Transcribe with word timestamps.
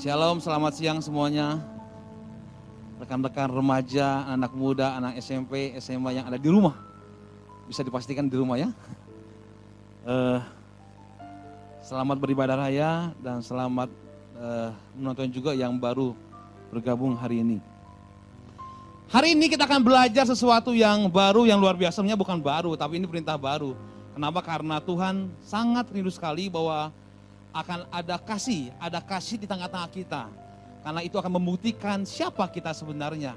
Shalom, 0.00 0.40
selamat 0.40 0.80
siang 0.80 1.04
semuanya. 1.04 1.60
Rekan-rekan 3.04 3.52
remaja, 3.52 4.24
anak 4.32 4.56
muda, 4.56 4.96
anak 4.96 5.20
SMP, 5.20 5.76
SMA 5.76 6.16
yang 6.16 6.24
ada 6.24 6.40
di 6.40 6.48
rumah. 6.48 6.72
Bisa 7.68 7.84
dipastikan 7.84 8.24
di 8.24 8.32
rumah 8.32 8.56
ya. 8.56 8.72
Uh, 10.00 10.40
selamat 11.84 12.16
beribadah 12.16 12.56
raya 12.64 13.12
dan 13.20 13.44
selamat 13.44 13.92
uh, 14.40 14.72
menonton 14.96 15.28
juga 15.28 15.52
yang 15.52 15.76
baru 15.76 16.16
bergabung 16.72 17.12
hari 17.12 17.44
ini. 17.44 17.60
Hari 19.12 19.36
ini 19.36 19.52
kita 19.52 19.68
akan 19.68 19.84
belajar 19.84 20.24
sesuatu 20.24 20.72
yang 20.72 21.12
baru, 21.12 21.44
yang 21.44 21.60
luar 21.60 21.76
biasa. 21.76 22.00
Sebenarnya 22.00 22.16
bukan 22.16 22.40
baru, 22.40 22.72
tapi 22.72 22.96
ini 22.96 23.04
perintah 23.04 23.36
baru. 23.36 23.76
Kenapa? 24.16 24.40
Karena 24.40 24.80
Tuhan 24.80 25.28
sangat 25.44 25.92
rindu 25.92 26.08
sekali 26.08 26.48
bahwa 26.48 26.88
akan 27.50 27.86
ada 27.90 28.16
kasih, 28.18 28.70
ada 28.78 29.02
kasih 29.02 29.36
di 29.42 29.46
tengah-tengah 29.46 29.90
kita. 29.90 30.22
Karena 30.80 31.00
itu 31.04 31.16
akan 31.20 31.32
membuktikan 31.36 32.02
siapa 32.08 32.46
kita 32.48 32.72
sebenarnya. 32.72 33.36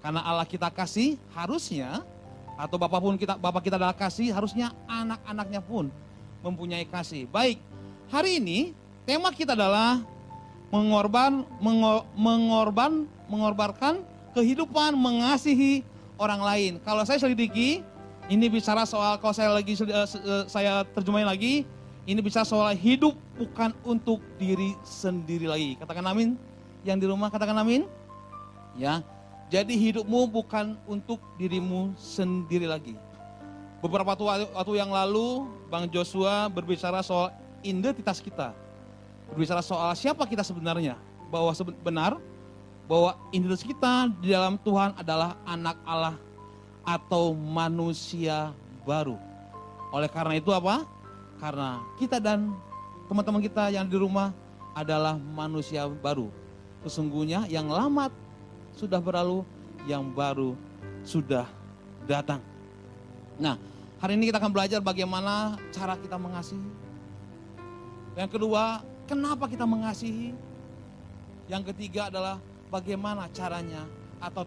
Karena 0.00 0.24
Allah 0.24 0.48
kita 0.48 0.72
kasih, 0.72 1.20
harusnya 1.36 2.02
atau 2.56 2.76
Bapak 2.76 3.00
pun 3.00 3.14
kita 3.16 3.36
Bapak 3.36 3.62
kita 3.64 3.76
adalah 3.80 3.96
kasih, 3.96 4.32
harusnya 4.32 4.72
anak-anaknya 4.88 5.60
pun 5.64 5.88
mempunyai 6.40 6.88
kasih. 6.88 7.28
Baik, 7.28 7.60
hari 8.08 8.40
ini 8.40 8.72
tema 9.04 9.32
kita 9.32 9.52
adalah 9.52 10.00
mengorban 10.72 11.44
mengor, 11.60 12.04
mengorban 12.16 13.04
mengorbankan 13.28 14.02
kehidupan 14.32 14.96
mengasihi 14.96 15.84
orang 16.16 16.40
lain. 16.40 16.72
Kalau 16.82 17.02
saya 17.04 17.18
selidiki, 17.20 17.84
ini 18.30 18.46
bicara 18.46 18.86
soal 18.86 19.18
kalau 19.18 19.34
saya 19.34 19.50
lagi 19.50 19.74
uh, 19.80 20.44
saya 20.46 20.86
terjemahin 20.94 21.26
lagi, 21.26 21.68
ini 22.10 22.18
bisa 22.18 22.42
soal 22.42 22.74
hidup 22.74 23.14
bukan 23.38 23.70
untuk 23.86 24.18
diri 24.34 24.74
sendiri 24.82 25.46
lagi. 25.46 25.78
Katakan 25.78 26.02
amin. 26.10 26.34
Yang 26.82 26.98
di 26.98 27.06
rumah 27.06 27.30
katakan 27.30 27.54
amin. 27.54 27.86
Ya. 28.74 29.06
Jadi 29.46 29.78
hidupmu 29.78 30.26
bukan 30.26 30.74
untuk 30.90 31.22
dirimu 31.38 31.94
sendiri 31.94 32.66
lagi. 32.66 32.98
Beberapa 33.78 34.18
waktu 34.18 34.72
yang 34.74 34.90
lalu 34.90 35.46
Bang 35.70 35.86
Joshua 35.86 36.50
berbicara 36.50 36.98
soal 36.98 37.30
identitas 37.62 38.18
kita. 38.18 38.58
Berbicara 39.30 39.62
soal 39.62 39.94
siapa 39.94 40.26
kita 40.26 40.42
sebenarnya. 40.42 40.98
Bahwa 41.30 41.54
benar 41.86 42.18
bahwa 42.90 43.14
identitas 43.30 43.62
kita 43.62 44.10
di 44.18 44.34
dalam 44.34 44.58
Tuhan 44.58 44.98
adalah 44.98 45.38
anak 45.46 45.78
Allah 45.86 46.18
atau 46.82 47.38
manusia 47.38 48.50
baru. 48.82 49.14
Oleh 49.94 50.10
karena 50.10 50.34
itu 50.42 50.50
apa? 50.50 50.82
Karena 51.40 51.80
kita 51.96 52.20
dan 52.20 52.52
teman-teman 53.08 53.40
kita 53.40 53.72
yang 53.72 53.88
di 53.88 53.96
rumah 53.96 54.30
adalah 54.76 55.16
manusia 55.16 55.88
baru. 55.88 56.28
Sesungguhnya 56.84 57.48
yang 57.48 57.66
lama 57.66 58.12
sudah 58.76 59.00
berlalu, 59.00 59.42
yang 59.88 60.04
baru 60.12 60.52
sudah 61.02 61.48
datang. 62.04 62.44
Nah, 63.40 63.56
hari 63.98 64.20
ini 64.20 64.28
kita 64.28 64.36
akan 64.36 64.52
belajar 64.52 64.84
bagaimana 64.84 65.56
cara 65.72 65.96
kita 65.96 66.20
mengasihi. 66.20 66.70
Yang 68.20 68.30
kedua, 68.36 68.84
kenapa 69.08 69.48
kita 69.48 69.64
mengasihi? 69.64 70.36
Yang 71.48 71.72
ketiga 71.72 72.12
adalah 72.12 72.36
bagaimana 72.68 73.26
caranya 73.32 73.88
atau 74.20 74.44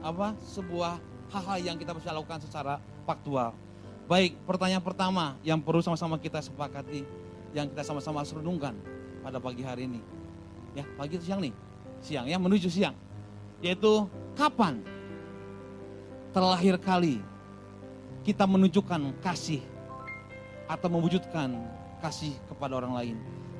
apa 0.00 0.38
sebuah 0.40 1.02
hal-hal 1.34 1.58
yang 1.60 1.76
kita 1.76 1.92
bisa 1.92 2.14
lakukan 2.14 2.40
secara 2.40 2.80
faktual. 3.04 3.52
Baik, 4.08 4.40
pertanyaan 4.48 4.80
pertama 4.80 5.36
yang 5.44 5.60
perlu 5.60 5.84
sama-sama 5.84 6.16
kita 6.16 6.40
sepakati, 6.40 7.04
yang 7.52 7.68
kita 7.68 7.84
sama-sama 7.84 8.24
renungkan 8.24 8.72
pada 9.20 9.36
pagi 9.36 9.60
hari 9.60 9.84
ini. 9.84 10.00
Ya, 10.72 10.88
pagi 10.96 11.20
itu 11.20 11.28
siang 11.28 11.44
nih. 11.44 11.52
Siang 12.00 12.24
ya, 12.24 12.40
menuju 12.40 12.72
siang. 12.72 12.96
Yaitu 13.60 14.08
kapan 14.32 14.80
terlahir 16.32 16.80
kali 16.80 17.20
kita 18.24 18.48
menunjukkan 18.48 19.12
kasih 19.20 19.60
atau 20.64 20.88
mewujudkan 20.88 21.60
kasih 22.00 22.32
kepada 22.48 22.80
orang 22.80 22.96
lain. 22.96 23.16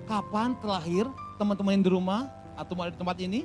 Kapan 0.08 0.56
terlahir 0.64 1.04
teman-teman 1.36 1.76
yang 1.76 1.84
di 1.84 1.92
rumah 1.92 2.24
atau 2.56 2.72
di 2.72 2.96
tempat 2.96 3.20
ini 3.20 3.44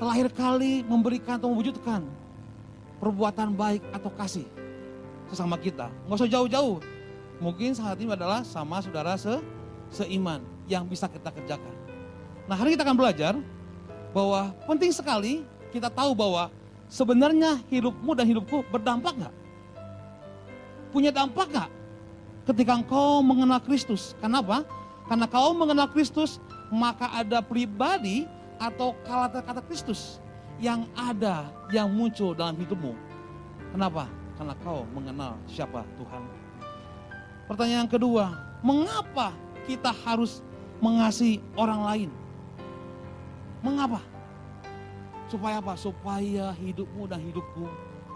terlahir 0.00 0.32
kali 0.32 0.80
memberikan 0.80 1.36
atau 1.36 1.52
mewujudkan 1.52 2.08
perbuatan 2.96 3.52
baik 3.52 3.84
atau 3.92 4.08
kasih 4.16 4.48
sesama 5.30 5.56
kita. 5.56 5.88
Nggak 6.06 6.18
usah 6.20 6.30
jauh-jauh. 6.30 6.82
Mungkin 7.40 7.72
saat 7.72 7.96
ini 8.02 8.12
adalah 8.12 8.44
sama 8.44 8.84
saudara 8.84 9.16
se 9.16 9.32
seiman 9.88 10.44
yang 10.68 10.84
bisa 10.84 11.08
kita 11.08 11.32
kerjakan. 11.32 11.74
Nah 12.44 12.58
hari 12.58 12.76
kita 12.76 12.84
akan 12.84 12.98
belajar 12.98 13.34
bahwa 14.12 14.52
penting 14.66 14.92
sekali 14.92 15.46
kita 15.70 15.88
tahu 15.88 16.12
bahwa 16.12 16.50
sebenarnya 16.90 17.62
hidupmu 17.70 18.12
dan 18.12 18.26
hidupku 18.26 18.66
berdampak 18.68 19.14
nggak? 19.16 19.34
Punya 20.90 21.14
dampak 21.14 21.46
nggak? 21.48 21.70
Ketika 22.50 22.72
engkau 22.76 23.22
mengenal 23.22 23.62
Kristus. 23.62 24.18
Kenapa? 24.18 24.66
Karena 25.06 25.26
kau 25.26 25.50
mengenal 25.54 25.90
Kristus, 25.90 26.38
maka 26.70 27.10
ada 27.10 27.42
pribadi 27.42 28.30
atau 28.62 28.94
kata-kata 29.02 29.58
Kristus 29.66 30.22
yang 30.62 30.86
ada, 30.94 31.50
yang 31.74 31.90
muncul 31.90 32.30
dalam 32.30 32.54
hidupmu. 32.54 32.94
Kenapa? 33.74 34.06
Karena 34.40 34.56
kau 34.64 34.88
mengenal 34.96 35.36
siapa 35.44 35.84
Tuhan. 36.00 36.24
Pertanyaan 37.44 37.84
kedua, 37.84 38.32
mengapa 38.64 39.36
kita 39.68 39.92
harus 39.92 40.40
mengasihi 40.80 41.44
orang 41.60 41.80
lain? 41.84 42.10
Mengapa? 43.60 44.00
Supaya 45.28 45.60
apa? 45.60 45.76
Supaya 45.76 46.56
hidupmu 46.56 47.04
dan 47.04 47.20
hidupku 47.20 47.68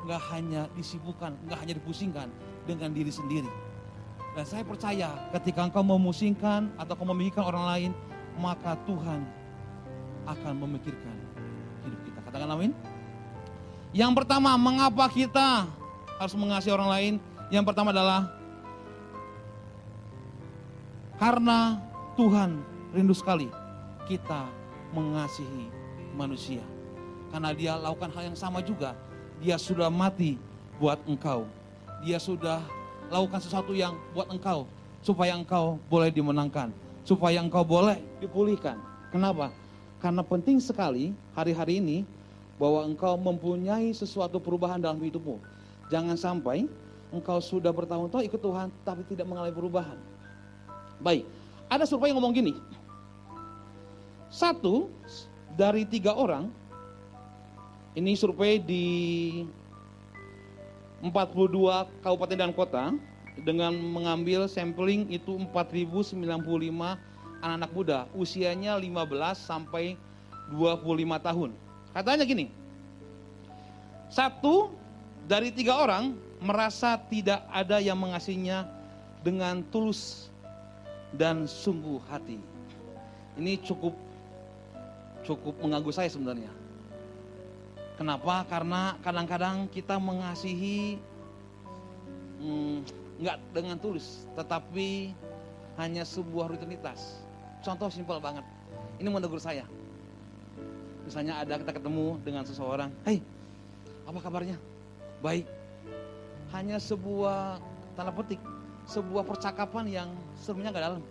nggak 0.09 0.23
hanya 0.33 0.65
disibukkan, 0.73 1.37
nggak 1.45 1.61
hanya 1.61 1.77
dipusingkan 1.77 2.33
dengan 2.65 2.97
diri 2.97 3.13
sendiri. 3.13 3.53
Dan 4.33 4.49
saya 4.49 4.65
percaya 4.65 5.13
ketika 5.37 5.61
engkau 5.69 5.85
memusingkan 5.85 6.73
atau 6.81 6.97
kau 6.97 7.05
memikirkan 7.05 7.45
orang 7.45 7.65
lain, 7.69 7.91
maka 8.41 8.81
Tuhan 8.89 9.29
akan 10.25 10.53
memikirkan 10.57 11.17
hidup 11.85 12.01
kita. 12.09 12.19
Katakan 12.25 12.49
amin. 12.49 12.73
Yang 13.93 14.25
pertama, 14.25 14.57
mengapa 14.57 15.05
kita 15.13 15.69
harus 16.19 16.35
mengasihi 16.37 16.75
orang 16.75 16.91
lain. 16.91 17.15
Yang 17.53 17.65
pertama 17.71 17.93
adalah 17.93 18.31
karena 21.21 21.79
Tuhan 22.19 22.61
rindu 22.95 23.15
sekali 23.15 23.51
kita 24.07 24.47
mengasihi 24.95 25.71
manusia. 26.15 26.63
Karena 27.35 27.51
dia 27.51 27.75
lakukan 27.75 28.15
hal 28.15 28.31
yang 28.31 28.39
sama 28.39 28.63
juga. 28.63 28.95
Dia 29.43 29.59
sudah 29.59 29.91
mati 29.91 30.39
buat 30.79 31.03
engkau. 31.05 31.47
Dia 32.07 32.23
sudah 32.23 32.63
lakukan 33.11 33.43
sesuatu 33.43 33.75
yang 33.75 33.99
buat 34.15 34.31
engkau. 34.31 34.71
Supaya 35.03 35.35
engkau 35.35 35.77
boleh 35.91 36.15
dimenangkan. 36.15 36.71
Supaya 37.03 37.43
engkau 37.43 37.67
boleh 37.67 37.99
dipulihkan. 38.23 38.79
Kenapa? 39.11 39.51
Karena 39.99 40.23
penting 40.23 40.63
sekali 40.63 41.11
hari-hari 41.35 41.83
ini 41.83 41.99
bahwa 42.55 42.87
engkau 42.87 43.19
mempunyai 43.19 43.91
sesuatu 43.91 44.39
perubahan 44.39 44.79
dalam 44.79 45.03
hidupmu. 45.03 45.54
Jangan 45.95 46.19
sampai 46.19 46.67
engkau 47.15 47.39
sudah 47.39 47.71
bertahun-tahun 47.71 48.27
ikut 48.27 48.43
Tuhan 48.43 48.67
tapi 48.83 49.07
tidak 49.07 49.31
mengalami 49.31 49.55
perubahan. 49.55 49.95
Baik, 50.99 51.23
ada 51.71 51.87
survei 51.87 52.11
yang 52.11 52.19
ngomong 52.19 52.35
gini. 52.35 52.59
Satu 54.27 54.91
dari 55.55 55.87
tiga 55.87 56.11
orang, 56.19 56.51
ini 57.95 58.19
survei 58.19 58.59
di 58.59 58.87
42 60.99 61.87
kabupaten 62.03 62.39
dan 62.43 62.51
kota 62.51 62.91
dengan 63.47 63.71
mengambil 63.79 64.51
sampling 64.51 65.07
itu 65.15 65.39
4095 65.55 66.19
anak-anak 67.39 67.71
muda 67.71 67.99
usianya 68.19 68.75
15 68.83 69.39
sampai 69.39 69.95
25 70.51 71.23
tahun. 71.23 71.51
Katanya 71.95 72.27
gini, 72.27 72.51
satu 74.11 74.75
dari 75.25 75.49
tiga 75.49 75.81
orang 75.81 76.17
merasa 76.45 77.01
tidak 77.09 77.41
ada 77.49 77.81
yang 77.81 77.97
mengasihinya 77.97 78.69
dengan 79.25 79.65
tulus 79.73 80.29
dan 81.17 81.49
sungguh 81.49 81.97
hati. 82.13 82.37
Ini 83.41 83.57
cukup 83.65 83.97
cukup 85.25 85.57
mengganggu 85.65 85.91
saya 85.91 86.13
sebenarnya. 86.13 86.53
Kenapa? 87.97 88.45
Karena 88.51 88.99
kadang-kadang 89.01 89.71
kita 89.73 89.97
mengasihi 89.97 91.01
hmm, 92.43 92.85
nggak 93.23 93.37
dengan 93.55 93.81
tulus, 93.81 94.29
tetapi 94.37 95.15
hanya 95.81 96.05
sebuah 96.05 96.53
rutinitas. 96.53 97.25
Contoh 97.65 97.89
simpel 97.89 98.21
banget. 98.21 98.45
Ini 99.01 99.09
menegur 99.09 99.41
saya. 99.41 99.65
Misalnya 101.09 101.41
ada 101.41 101.57
kita 101.61 101.73
ketemu 101.73 102.17
dengan 102.21 102.45
seseorang, 102.45 102.89
Hei, 103.05 103.21
apa 104.05 104.19
kabarnya? 104.21 104.74
Baik. 105.25 105.49
Hanya 106.53 106.77
sebuah 106.77 107.57
tanda 107.97 108.13
petik, 108.13 108.39
sebuah 108.85 109.25
percakapan 109.25 109.89
yang 109.89 110.09
sebenarnya 110.37 110.71
nggak 110.77 110.87
dalam. 110.93 111.03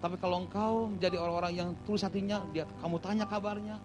Tapi 0.00 0.16
kalau 0.16 0.48
engkau 0.48 0.88
menjadi 0.88 1.20
orang-orang 1.20 1.52
yang 1.52 1.68
tulus 1.84 2.00
hatinya, 2.00 2.40
dia 2.56 2.64
kamu 2.80 2.96
tanya 3.04 3.28
kabarnya, 3.28 3.76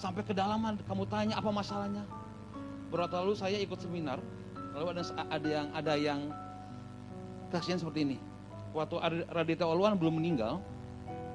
sampai 0.00 0.24
kedalaman 0.24 0.80
kamu 0.88 1.04
tanya 1.12 1.36
apa 1.36 1.52
masalahnya. 1.52 2.08
Beberapa 2.88 3.20
lalu 3.20 3.36
saya 3.36 3.60
ikut 3.60 3.76
seminar, 3.76 4.18
lalu 4.72 4.96
ada 4.96 5.02
ada 5.28 5.48
yang 5.52 5.66
ada 5.76 5.94
yang 6.00 6.20
kasihan 7.52 7.76
seperti 7.76 8.08
ini. 8.08 8.18
Waktu 8.72 8.96
Radita 9.28 9.68
Olwan 9.68 10.00
belum 10.00 10.16
meninggal, 10.16 10.64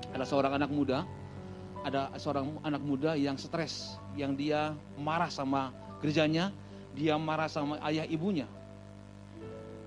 ada 0.10 0.26
seorang 0.26 0.58
anak 0.58 0.74
muda, 0.74 1.06
ada 1.86 2.10
seorang 2.18 2.58
anak 2.66 2.82
muda 2.82 3.14
yang 3.14 3.38
stres, 3.38 4.02
yang 4.18 4.34
dia 4.34 4.74
marah 4.98 5.30
sama 5.30 5.70
gerejanya, 6.02 6.50
dia 6.96 7.20
marah 7.20 7.52
sama 7.52 7.76
ayah 7.92 8.08
ibunya. 8.08 8.48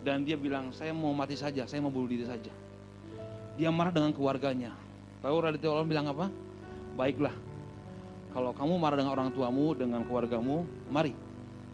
Dan 0.04 0.22
dia 0.22 0.38
bilang, 0.38 0.70
saya 0.70 0.94
mau 0.94 1.10
mati 1.10 1.34
saja, 1.34 1.66
saya 1.66 1.82
mau 1.82 1.90
bunuh 1.90 2.06
diri 2.06 2.28
saja. 2.28 2.52
Dia 3.58 3.72
marah 3.72 3.90
dengan 3.90 4.14
keluarganya. 4.14 4.70
Tahu 5.24 5.36
Raditya 5.42 5.68
Allah 5.74 5.88
bilang 5.88 6.06
apa? 6.06 6.30
Baiklah, 6.94 7.34
kalau 8.30 8.54
kamu 8.54 8.78
marah 8.78 8.96
dengan 9.00 9.12
orang 9.18 9.34
tuamu, 9.34 9.74
dengan 9.74 10.06
keluargamu, 10.06 10.62
mari 10.92 11.16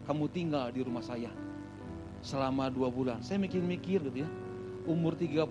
kamu 0.09 0.25
tinggal 0.33 0.73
di 0.73 0.81
rumah 0.81 1.05
saya 1.05 1.29
selama 2.25 2.73
dua 2.73 2.89
bulan. 2.89 3.21
Saya 3.21 3.37
mikir-mikir 3.37 4.01
gitu 4.01 4.25
ya, 4.25 4.29
umur 4.89 5.13
36 5.13 5.45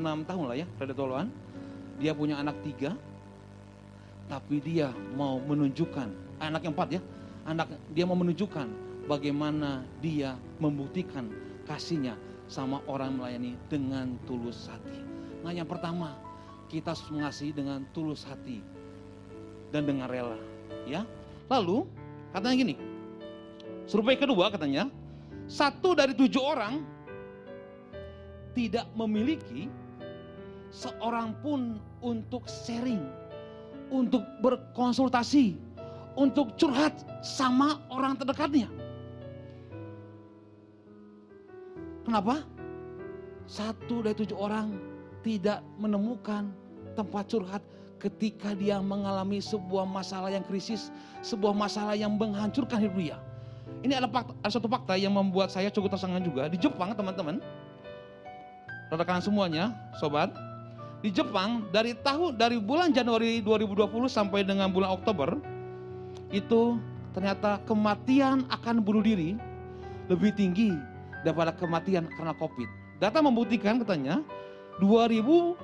tahun 0.00 0.44
lah 0.48 0.56
ya, 0.56 0.66
Raditya 0.80 1.04
Allah. 1.04 1.28
Dia 2.00 2.12
punya 2.16 2.40
anak 2.40 2.56
tiga, 2.64 2.96
tapi 4.32 4.64
dia 4.64 4.88
mau 5.12 5.36
menunjukkan, 5.36 6.40
anak 6.40 6.60
yang 6.64 6.72
empat 6.72 6.88
ya, 6.96 7.00
anak 7.44 7.68
dia 7.92 8.08
mau 8.08 8.16
menunjukkan 8.16 8.91
bagaimana 9.06 9.82
dia 9.98 10.38
membuktikan 10.62 11.30
kasihnya 11.66 12.14
sama 12.46 12.84
orang 12.90 13.16
melayani 13.16 13.56
dengan 13.70 14.18
tulus 14.28 14.68
hati. 14.68 15.00
Nah 15.42 15.50
yang 15.54 15.66
pertama, 15.66 16.14
kita 16.68 16.92
harus 16.92 17.04
mengasihi 17.10 17.52
dengan 17.52 17.84
tulus 17.96 18.22
hati 18.24 18.62
dan 19.72 19.88
dengan 19.88 20.06
rela. 20.06 20.38
Ya, 20.84 21.06
lalu 21.48 21.86
katanya 22.34 22.56
gini, 22.66 22.74
survei 23.88 24.18
kedua 24.18 24.52
katanya, 24.52 24.90
satu 25.48 25.94
dari 25.96 26.12
tujuh 26.12 26.42
orang 26.42 26.84
tidak 28.52 28.84
memiliki 28.92 29.68
seorang 30.72 31.36
pun 31.40 31.80
untuk 32.04 32.44
sharing, 32.48 33.00
untuk 33.88 34.24
berkonsultasi, 34.44 35.56
untuk 36.16 36.56
curhat 36.56 36.92
sama 37.24 37.80
orang 37.92 38.16
terdekatnya. 38.16 38.81
Kenapa? 42.12 42.44
Satu 43.48 44.04
dari 44.04 44.12
tujuh 44.12 44.36
orang 44.36 44.76
tidak 45.24 45.64
menemukan 45.80 46.52
tempat 46.92 47.24
curhat 47.24 47.64
ketika 47.96 48.52
dia 48.52 48.84
mengalami 48.84 49.40
sebuah 49.40 49.88
masalah 49.88 50.28
yang 50.28 50.44
krisis, 50.44 50.92
sebuah 51.24 51.56
masalah 51.56 51.96
yang 51.96 52.12
menghancurkan 52.20 52.84
hidup 52.84 53.00
dia. 53.00 53.16
Ini 53.80 53.96
ada, 53.96 54.12
fakta, 54.12 54.36
ada 54.44 54.52
satu 54.52 54.68
fakta 54.68 54.92
yang 55.00 55.16
membuat 55.16 55.56
saya 55.56 55.72
cukup 55.72 55.96
tersengang 55.96 56.20
juga. 56.20 56.52
Di 56.52 56.60
Jepang 56.60 56.92
teman-teman, 56.92 57.40
rekan 58.92 59.24
semuanya, 59.24 59.72
sobat, 59.96 60.36
di 61.00 61.08
Jepang 61.08 61.64
dari 61.72 61.96
tahun 61.96 62.36
dari 62.36 62.60
bulan 62.60 62.92
Januari 62.92 63.40
2020 63.40 63.88
sampai 64.12 64.44
dengan 64.44 64.68
bulan 64.68 64.92
Oktober 65.00 65.40
itu 66.28 66.76
ternyata 67.16 67.56
kematian 67.64 68.44
akan 68.52 68.84
bunuh 68.84 69.00
diri 69.00 69.32
lebih 70.12 70.36
tinggi 70.36 70.91
daripada 71.22 71.54
kematian 71.54 72.06
karena 72.14 72.34
Covid. 72.36 72.68
Data 72.98 73.18
membuktikan 73.18 73.82
katanya 73.82 74.22
2019 74.78 75.58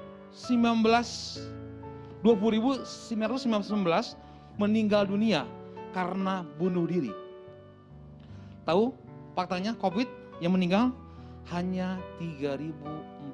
20.919 2.18 2.82
meninggal 4.58 5.06
dunia 5.06 5.46
karena 5.94 6.42
bunuh 6.58 6.84
diri. 6.84 7.14
Tahu 8.66 8.90
faktanya 9.38 9.72
Covid 9.78 10.10
yang 10.42 10.52
meninggal 10.58 10.90
hanya 11.54 12.02
3.460. 12.20 13.32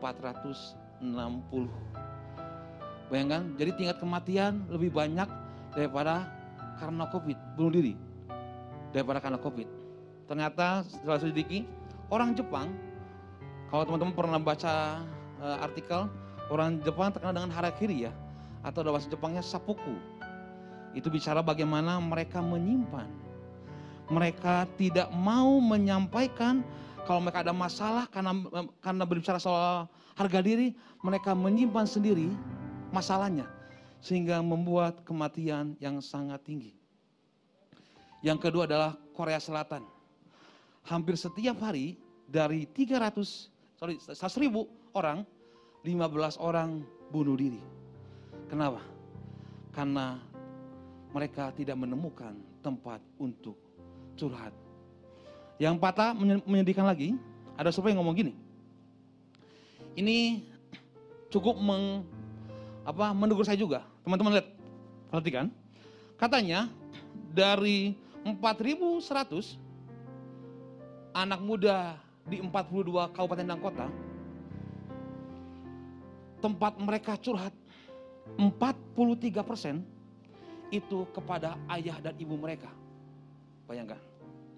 Bayangkan, 3.08 3.42
jadi 3.56 3.70
tingkat 3.76 3.98
kematian 4.00 4.64
lebih 4.68 4.92
banyak 4.94 5.28
daripada 5.74 6.28
karena 6.78 7.04
Covid, 7.10 7.38
bunuh 7.56 7.72
diri. 7.72 7.94
Daripada 8.94 9.18
karena 9.18 9.40
Covid. 9.40 9.66
Ternyata 10.30 10.86
setelah 10.86 11.18
sedikit, 11.20 11.66
orang 12.08 12.36
Jepang, 12.36 12.72
kalau 13.72 13.82
teman-teman 13.88 14.14
pernah 14.14 14.40
baca 14.40 15.04
uh, 15.40 15.58
artikel, 15.64 16.08
orang 16.52 16.80
Jepang 16.84 17.12
terkenal 17.12 17.34
dengan 17.36 17.52
harakiri 17.52 18.08
ya, 18.08 18.12
atau 18.64 18.84
dalam 18.84 18.96
bahasa 18.96 19.12
Jepangnya 19.12 19.42
sapuku. 19.44 19.96
Itu 20.94 21.10
bicara 21.10 21.42
bagaimana 21.42 21.98
mereka 21.98 22.38
menyimpan. 22.38 23.08
Mereka 24.12 24.68
tidak 24.76 25.08
mau 25.16 25.58
menyampaikan 25.58 26.60
kalau 27.08 27.24
mereka 27.24 27.44
ada 27.44 27.52
masalah 27.56 28.04
karena 28.08 28.32
karena 28.80 29.04
berbicara 29.04 29.40
soal 29.40 29.88
harga 30.16 30.40
diri, 30.44 30.72
mereka 31.04 31.32
menyimpan 31.36 31.84
sendiri 31.88 32.28
masalahnya 32.94 33.48
sehingga 34.04 34.44
membuat 34.44 35.00
kematian 35.08 35.74
yang 35.80 35.98
sangat 36.04 36.44
tinggi. 36.44 36.76
Yang 38.20 38.48
kedua 38.48 38.68
adalah 38.68 38.96
Korea 39.16 39.40
Selatan. 39.40 39.93
Hampir 40.84 41.16
setiap 41.16 41.56
hari 41.64 41.96
dari 42.28 42.68
300 42.68 43.20
sorry 43.80 43.96
1000 44.00 44.96
orang 44.96 45.24
15 45.84 46.40
orang 46.40 46.84
bunuh 47.12 47.36
diri. 47.36 47.60
Kenapa? 48.48 48.80
Karena 49.72 50.20
mereka 51.12 51.52
tidak 51.52 51.76
menemukan 51.76 52.32
tempat 52.64 53.00
untuk 53.20 53.56
curhat. 54.16 54.52
Yang 55.60 55.78
patah 55.78 56.10
menyedihkan 56.48 56.88
lagi, 56.88 57.14
ada 57.54 57.70
survei 57.70 57.92
yang 57.94 58.02
ngomong 58.02 58.16
gini. 58.16 58.32
Ini 59.94 60.42
cukup 61.30 61.54
meng, 61.60 62.02
apa 62.82 63.14
menegur 63.14 63.46
saya 63.46 63.54
juga. 63.60 63.86
Teman-teman 64.02 64.40
lihat, 64.40 64.48
perhatikan. 65.12 65.46
Katanya 66.18 66.66
dari 67.30 67.94
4.100 68.26 69.63
anak 71.14 71.40
muda 71.40 71.94
di 72.26 72.42
42 72.42 73.14
kabupaten 73.14 73.46
dan 73.46 73.60
kota, 73.62 73.86
tempat 76.42 76.74
mereka 76.82 77.14
curhat 77.16 77.54
43 78.36 79.46
persen 79.46 79.86
itu 80.74 81.06
kepada 81.14 81.54
ayah 81.78 82.02
dan 82.02 82.18
ibu 82.18 82.34
mereka. 82.34 82.68
Bayangkan, 83.70 84.00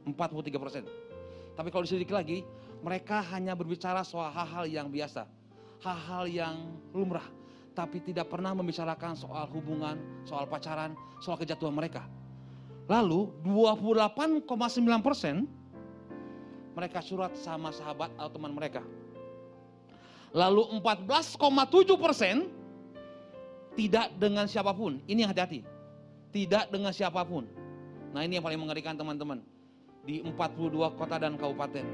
43 0.09 0.57
persen. 0.57 0.83
Tapi 1.55 1.69
kalau 1.69 1.85
diselidiki 1.85 2.15
lagi, 2.17 2.39
mereka 2.81 3.21
hanya 3.37 3.53
berbicara 3.53 4.01
soal 4.01 4.33
hal-hal 4.33 4.65
yang 4.65 4.89
biasa, 4.89 5.29
hal-hal 5.85 6.25
yang 6.27 6.57
lumrah, 6.97 7.25
tapi 7.77 8.01
tidak 8.01 8.33
pernah 8.33 8.57
membicarakan 8.57 9.13
soal 9.13 9.45
hubungan, 9.53 10.01
soal 10.25 10.49
pacaran, 10.49 10.97
soal 11.21 11.37
kejatuhan 11.37 11.77
mereka. 11.77 12.09
Lalu 12.87 13.29
28,9 13.45 14.47
persen 15.03 15.45
mereka 16.77 17.01
surat 17.01 17.33
sama 17.41 17.73
sahabat 17.73 18.13
atau 18.21 18.29
teman 18.37 18.53
mereka. 18.53 18.85
Lalu 20.37 20.77
14,7 20.85 21.41
persen 21.97 22.53
tidak 23.73 24.13
dengan 24.21 24.45
siapa 24.45 24.77
pun. 24.77 25.01
Ini 25.09 25.25
yang 25.25 25.33
hati-hati. 25.33 25.65
Tidak 26.37 26.69
dengan 26.69 26.93
siapa 26.93 27.25
pun. 27.25 27.49
Nah 28.13 28.21
ini 28.21 28.37
yang 28.37 28.45
paling 28.45 28.61
mengerikan 28.61 28.93
teman-teman. 28.93 29.41
Di 30.05 30.21
42 30.21 30.93
kota 31.01 31.17
dan 31.17 31.41
kabupaten. 31.41 31.87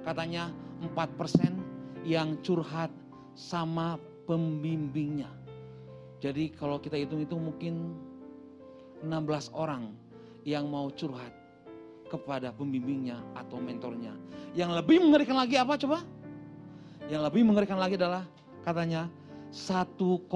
Katanya 0.00 0.48
4 0.80 1.20
persen 1.20 1.60
yang 2.00 2.40
curhat 2.40 2.88
sama 3.36 4.00
pembimbingnya. 4.24 5.28
Jadi 6.24 6.48
kalau 6.56 6.80
kita 6.80 6.96
hitung-hitung 6.96 7.52
mungkin 7.52 7.92
16 9.04 9.52
orang 9.52 9.92
yang 10.48 10.64
mau 10.72 10.88
curhat 10.88 11.43
kepada 12.14 12.54
pembimbingnya 12.54 13.18
atau 13.34 13.58
mentornya. 13.58 14.14
Yang 14.54 14.70
lebih 14.78 15.02
mengerikan 15.02 15.34
lagi 15.34 15.58
apa 15.58 15.74
coba? 15.74 15.98
Yang 17.10 17.22
lebih 17.26 17.42
mengerikan 17.42 17.76
lagi 17.82 17.98
adalah 17.98 18.22
katanya 18.62 19.10
1,2 19.50 20.30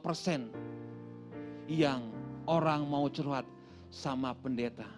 persen 0.00 0.48
yang 1.68 2.08
orang 2.48 2.88
mau 2.88 3.04
curhat 3.12 3.44
sama 3.92 4.32
pendeta. 4.32 4.88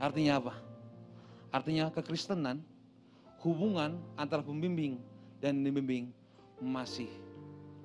Artinya 0.00 0.40
apa? 0.40 0.54
Artinya 1.52 1.92
kekristenan, 1.92 2.64
hubungan 3.44 4.00
antara 4.16 4.40
pembimbing 4.40 4.96
dan 5.38 5.60
dibimbing 5.60 6.10
masih 6.58 7.08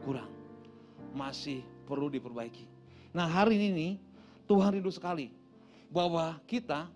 kurang. 0.02 0.32
Masih 1.14 1.62
perlu 1.86 2.10
diperbaiki. 2.10 2.66
Nah 3.14 3.30
hari 3.30 3.60
ini 3.60 4.02
Tuhan 4.50 4.80
rindu 4.80 4.90
sekali 4.90 5.43
bahwa 5.94 6.42
kita 6.50 6.90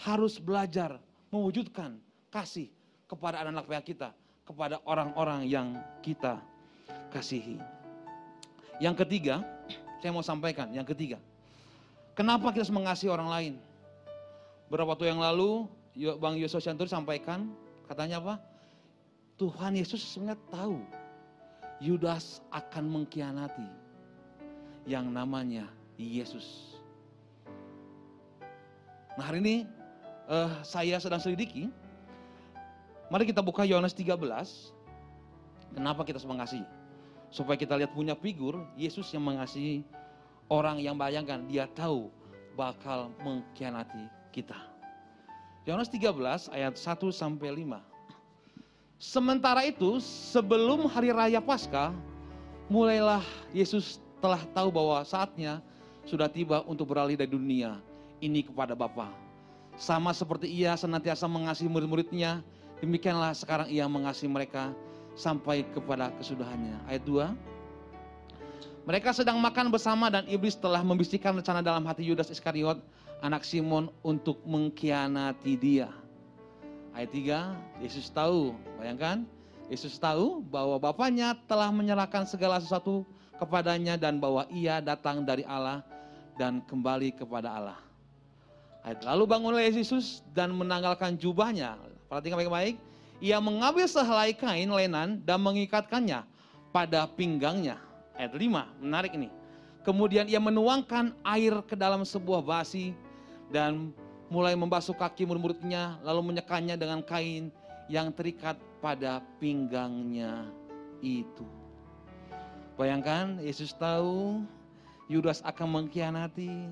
harus 0.00 0.40
belajar 0.40 0.96
mewujudkan 1.28 2.00
kasih 2.32 2.72
kepada 3.04 3.44
anak-anak 3.44 3.84
kita, 3.84 4.08
kepada 4.48 4.80
orang-orang 4.88 5.44
yang 5.44 5.76
kita 6.00 6.40
kasihi. 7.12 7.60
Yang 8.80 9.04
ketiga, 9.04 9.44
saya 10.00 10.16
mau 10.16 10.24
sampaikan, 10.24 10.72
yang 10.72 10.88
ketiga. 10.88 11.20
Kenapa 12.16 12.48
kita 12.48 12.64
harus 12.64 12.72
mengasihi 12.72 13.12
orang 13.12 13.28
lain? 13.28 13.54
Beberapa 14.72 14.96
waktu 14.96 15.12
yang 15.12 15.20
lalu, 15.20 15.68
Bang 16.16 16.40
Yosua 16.40 16.64
Syantur 16.64 16.88
sampaikan, 16.88 17.52
katanya 17.84 18.22
apa? 18.24 18.34
Tuhan 19.38 19.76
Yesus 19.78 20.02
sebenarnya 20.02 20.40
tahu 20.50 20.82
Yudas 21.78 22.42
akan 22.50 22.90
mengkhianati 22.90 23.68
yang 24.88 25.06
namanya 25.14 25.68
Yesus. 25.94 26.77
Nah 29.18 29.26
hari 29.26 29.42
ini 29.42 29.56
uh, 30.30 30.62
saya 30.62 31.02
sedang 31.02 31.18
selidiki. 31.18 31.66
Mari 33.10 33.26
kita 33.26 33.42
buka 33.42 33.66
Yohanes 33.66 33.90
13. 33.90 34.14
Kenapa 35.74 36.06
kita 36.06 36.22
mengasihi? 36.22 36.62
Supaya 37.26 37.58
kita 37.58 37.74
lihat 37.74 37.90
punya 37.98 38.14
figur 38.14 38.62
Yesus 38.78 39.10
yang 39.10 39.26
mengasihi 39.26 39.82
orang 40.46 40.78
yang 40.78 40.94
bayangkan 40.94 41.42
dia 41.50 41.66
tahu 41.74 42.14
bakal 42.54 43.10
mengkhianati 43.26 44.06
kita. 44.30 44.54
Yohanes 45.66 45.90
13 45.90 46.54
ayat 46.54 46.78
1 46.78 47.10
sampai 47.10 47.66
5. 47.66 47.74
Sementara 49.02 49.66
itu, 49.66 49.98
sebelum 50.30 50.86
hari 50.86 51.10
raya 51.10 51.42
Paskah, 51.42 51.90
mulailah 52.70 53.26
Yesus 53.50 53.98
telah 54.22 54.46
tahu 54.54 54.70
bahwa 54.70 55.02
saatnya 55.02 55.58
sudah 56.06 56.30
tiba 56.30 56.62
untuk 56.70 56.94
beralih 56.94 57.18
dari 57.18 57.30
dunia 57.30 57.82
ini 58.18 58.46
kepada 58.46 58.74
Bapa. 58.74 59.10
Sama 59.78 60.10
seperti 60.10 60.50
ia 60.50 60.74
senantiasa 60.74 61.30
mengasihi 61.30 61.70
murid-muridnya, 61.70 62.42
demikianlah 62.82 63.30
sekarang 63.34 63.70
ia 63.70 63.86
mengasihi 63.86 64.26
mereka 64.26 64.74
sampai 65.14 65.66
kepada 65.74 66.10
kesudahannya. 66.18 66.78
Ayat 66.86 67.02
2. 67.06 68.88
Mereka 68.88 69.12
sedang 69.12 69.36
makan 69.38 69.68
bersama 69.68 70.08
dan 70.08 70.24
iblis 70.26 70.56
telah 70.56 70.80
membisikkan 70.80 71.36
rencana 71.36 71.60
dalam 71.60 71.84
hati 71.84 72.08
Yudas 72.08 72.32
Iskariot, 72.32 72.80
anak 73.20 73.44
Simon 73.44 73.92
untuk 74.00 74.40
mengkhianati 74.48 75.54
dia. 75.60 75.92
Ayat 76.96 77.10
3, 77.78 77.84
Yesus 77.84 78.08
tahu, 78.10 78.56
bayangkan, 78.80 79.28
Yesus 79.68 80.00
tahu 80.00 80.40
bahwa 80.40 80.80
Bapaknya 80.80 81.36
telah 81.44 81.68
menyerahkan 81.68 82.24
segala 82.24 82.56
sesuatu 82.58 83.04
kepadanya 83.36 84.00
dan 84.00 84.16
bahwa 84.16 84.48
ia 84.50 84.80
datang 84.80 85.22
dari 85.22 85.44
Allah 85.44 85.84
dan 86.40 86.64
kembali 86.64 87.12
kepada 87.12 87.52
Allah. 87.52 87.87
Lalu 89.04 89.24
bangunlah 89.28 89.64
Yesus 89.64 90.24
dan 90.32 90.54
menanggalkan 90.56 91.20
jubahnya. 91.20 91.76
Perhatikan 92.08 92.40
baik-baik. 92.40 92.80
Ia 93.18 93.42
mengambil 93.42 93.84
sehelai 93.84 94.32
kain 94.32 94.70
lenan 94.70 95.20
dan 95.26 95.42
mengikatkannya 95.42 96.22
pada 96.70 97.10
pinggangnya. 97.10 97.76
Ayat 98.14 98.32
5, 98.34 98.84
menarik 98.84 99.12
ini. 99.12 99.28
Kemudian 99.82 100.30
ia 100.30 100.38
menuangkan 100.38 101.16
air 101.26 101.54
ke 101.66 101.74
dalam 101.74 102.06
sebuah 102.06 102.44
basi 102.44 102.94
dan 103.48 103.90
mulai 104.28 104.52
membasuh 104.52 104.92
kaki 104.92 105.24
murid-muridnya 105.24 105.96
lalu 106.04 106.32
menyekannya 106.32 106.76
dengan 106.76 107.00
kain 107.00 107.48
yang 107.88 108.12
terikat 108.12 108.60
pada 108.84 109.24
pinggangnya 109.40 110.46
itu. 111.00 111.46
Bayangkan 112.78 113.42
Yesus 113.42 113.74
tahu 113.74 114.44
Yudas 115.08 115.40
akan 115.42 115.82
mengkhianati. 115.82 116.68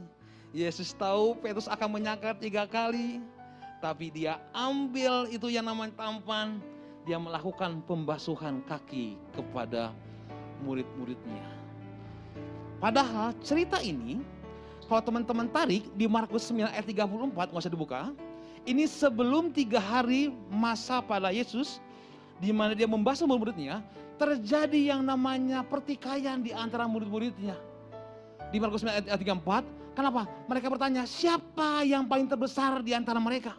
Yesus 0.54 0.94
tahu 0.94 1.38
Petrus 1.38 1.66
akan 1.66 1.98
menyangka 1.98 2.36
tiga 2.38 2.66
kali. 2.66 3.22
Tapi 3.82 4.08
dia 4.10 4.40
ambil 4.56 5.28
itu 5.30 5.46
yang 5.52 5.66
namanya 5.66 5.94
tampan. 5.94 6.58
Dia 7.06 7.22
melakukan 7.22 7.82
pembasuhan 7.86 8.64
kaki 8.66 9.14
kepada 9.36 9.94
murid-muridnya. 10.66 11.44
Padahal 12.82 13.30
cerita 13.40 13.78
ini 13.78 14.18
kalau 14.86 15.02
teman-teman 15.02 15.50
tarik 15.50 15.86
di 15.98 16.06
Markus 16.06 16.46
9 16.50 16.70
ayat 16.70 16.86
34, 16.86 17.50
nggak 17.50 17.62
usah 17.62 17.72
dibuka. 17.72 18.00
Ini 18.66 18.86
sebelum 18.86 19.54
tiga 19.54 19.78
hari 19.78 20.34
masa 20.50 20.98
pada 20.98 21.30
Yesus, 21.30 21.78
di 22.42 22.50
mana 22.50 22.74
dia 22.74 22.86
membasuh 22.86 23.26
murid-muridnya, 23.26 23.82
terjadi 24.18 24.94
yang 24.94 25.02
namanya 25.02 25.62
pertikaian 25.66 26.42
di 26.42 26.50
antara 26.50 26.86
murid-muridnya. 26.86 27.54
Di 28.50 28.58
Markus 28.62 28.86
9 28.86 29.10
ayat 29.10 29.18
34, 29.18 29.75
kenapa? 29.96 30.28
Mereka 30.44 30.68
bertanya, 30.68 31.08
siapa 31.08 31.80
yang 31.82 32.04
paling 32.04 32.28
terbesar 32.28 32.84
di 32.84 32.92
antara 32.92 33.16
mereka? 33.16 33.56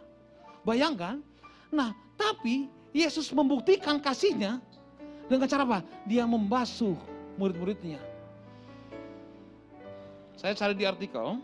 Bayangkan, 0.62 1.18
nah 1.74 1.90
tapi 2.14 2.70
Yesus 2.94 3.34
membuktikan 3.34 3.98
kasihnya 3.98 4.62
dengan 5.26 5.50
cara 5.50 5.66
apa? 5.66 5.78
Dia 6.06 6.24
membasuh 6.24 6.94
murid-muridnya. 7.36 8.00
Saya 10.38 10.54
cari 10.54 10.78
di 10.78 10.86
artikel, 10.86 11.42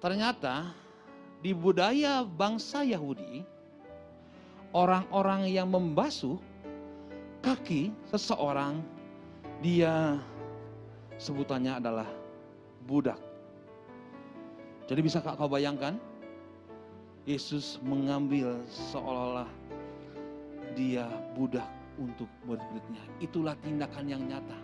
ternyata 0.00 0.72
di 1.44 1.52
budaya 1.52 2.24
bangsa 2.24 2.80
Yahudi, 2.80 3.44
orang-orang 4.72 5.52
yang 5.52 5.68
membasuh 5.68 6.40
kaki 7.44 7.92
seseorang, 8.08 8.80
dia 9.60 10.16
sebutannya 11.20 11.76
adalah 11.76 12.08
budak. 12.86 13.18
Jadi 14.86 15.00
bisa 15.02 15.18
kau 15.18 15.50
bayangkan, 15.50 15.98
Yesus 17.26 17.82
mengambil 17.82 18.54
seolah-olah 18.70 19.50
dia 20.78 21.10
budak 21.34 21.66
untuk 21.98 22.30
murid-muridnya. 22.46 23.02
Itulah 23.18 23.58
tindakan 23.66 24.06
yang 24.06 24.22
nyata. 24.22 24.54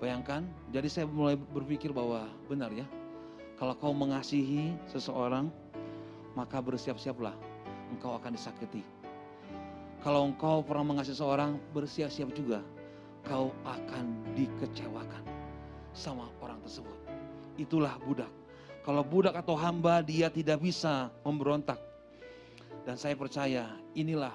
Bayangkan, 0.00 0.48
jadi 0.72 0.88
saya 0.88 1.04
mulai 1.04 1.36
berpikir 1.36 1.92
bahwa 1.92 2.24
benar 2.48 2.72
ya, 2.72 2.88
kalau 3.60 3.76
kau 3.76 3.92
mengasihi 3.92 4.72
seseorang, 4.88 5.52
maka 6.32 6.60
bersiap-siaplah, 6.64 7.32
engkau 7.92 8.16
akan 8.16 8.32
disakiti. 8.36 8.84
Kalau 10.00 10.32
engkau 10.32 10.64
pernah 10.64 10.96
mengasihi 10.96 11.16
seseorang, 11.16 11.60
bersiap-siap 11.76 12.32
juga, 12.32 12.64
kau 13.24 13.52
akan 13.64 14.36
dikecewakan 14.36 15.35
sama 15.96 16.28
orang 16.44 16.60
tersebut. 16.60 16.94
Itulah 17.56 17.96
budak. 18.04 18.28
Kalau 18.84 19.02
budak 19.02 19.34
atau 19.34 19.56
hamba, 19.58 20.04
dia 20.04 20.30
tidak 20.30 20.62
bisa 20.62 21.10
memberontak. 21.26 21.80
Dan 22.86 22.94
saya 22.94 23.18
percaya 23.18 23.66
inilah 23.98 24.30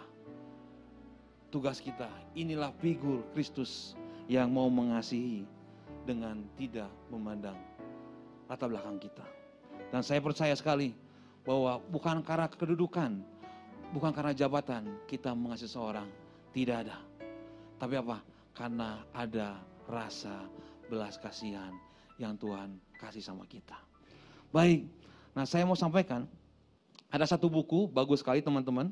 tugas 1.48 1.80
kita, 1.80 2.12
inilah 2.36 2.76
figur 2.84 3.24
Kristus 3.32 3.96
yang 4.28 4.52
mau 4.52 4.68
mengasihi 4.68 5.48
dengan 6.04 6.44
tidak 6.60 6.92
memandang 7.08 7.56
latar 8.52 8.68
belakang 8.68 9.00
kita. 9.00 9.24
Dan 9.88 10.04
saya 10.04 10.20
percaya 10.20 10.52
sekali 10.56 10.92
bahwa 11.48 11.80
bukan 11.88 12.20
karena 12.20 12.52
kedudukan, 12.52 13.24
bukan 13.96 14.12
karena 14.12 14.36
jabatan 14.36 14.88
kita 15.08 15.32
mengasihi 15.32 15.72
seorang, 15.72 16.08
tidak 16.52 16.88
ada. 16.88 16.98
Tapi 17.80 17.96
apa? 18.00 18.20
Karena 18.52 19.04
ada 19.16 19.60
rasa 19.88 20.48
belas 20.92 21.16
kasihan 21.16 21.72
yang 22.20 22.36
Tuhan 22.36 22.76
kasih 23.00 23.24
sama 23.24 23.48
kita. 23.48 23.80
Baik, 24.52 24.84
nah 25.32 25.48
saya 25.48 25.64
mau 25.64 25.80
sampaikan, 25.80 26.28
ada 27.08 27.24
satu 27.24 27.48
buku, 27.48 27.88
bagus 27.88 28.20
sekali 28.20 28.44
teman-teman. 28.44 28.92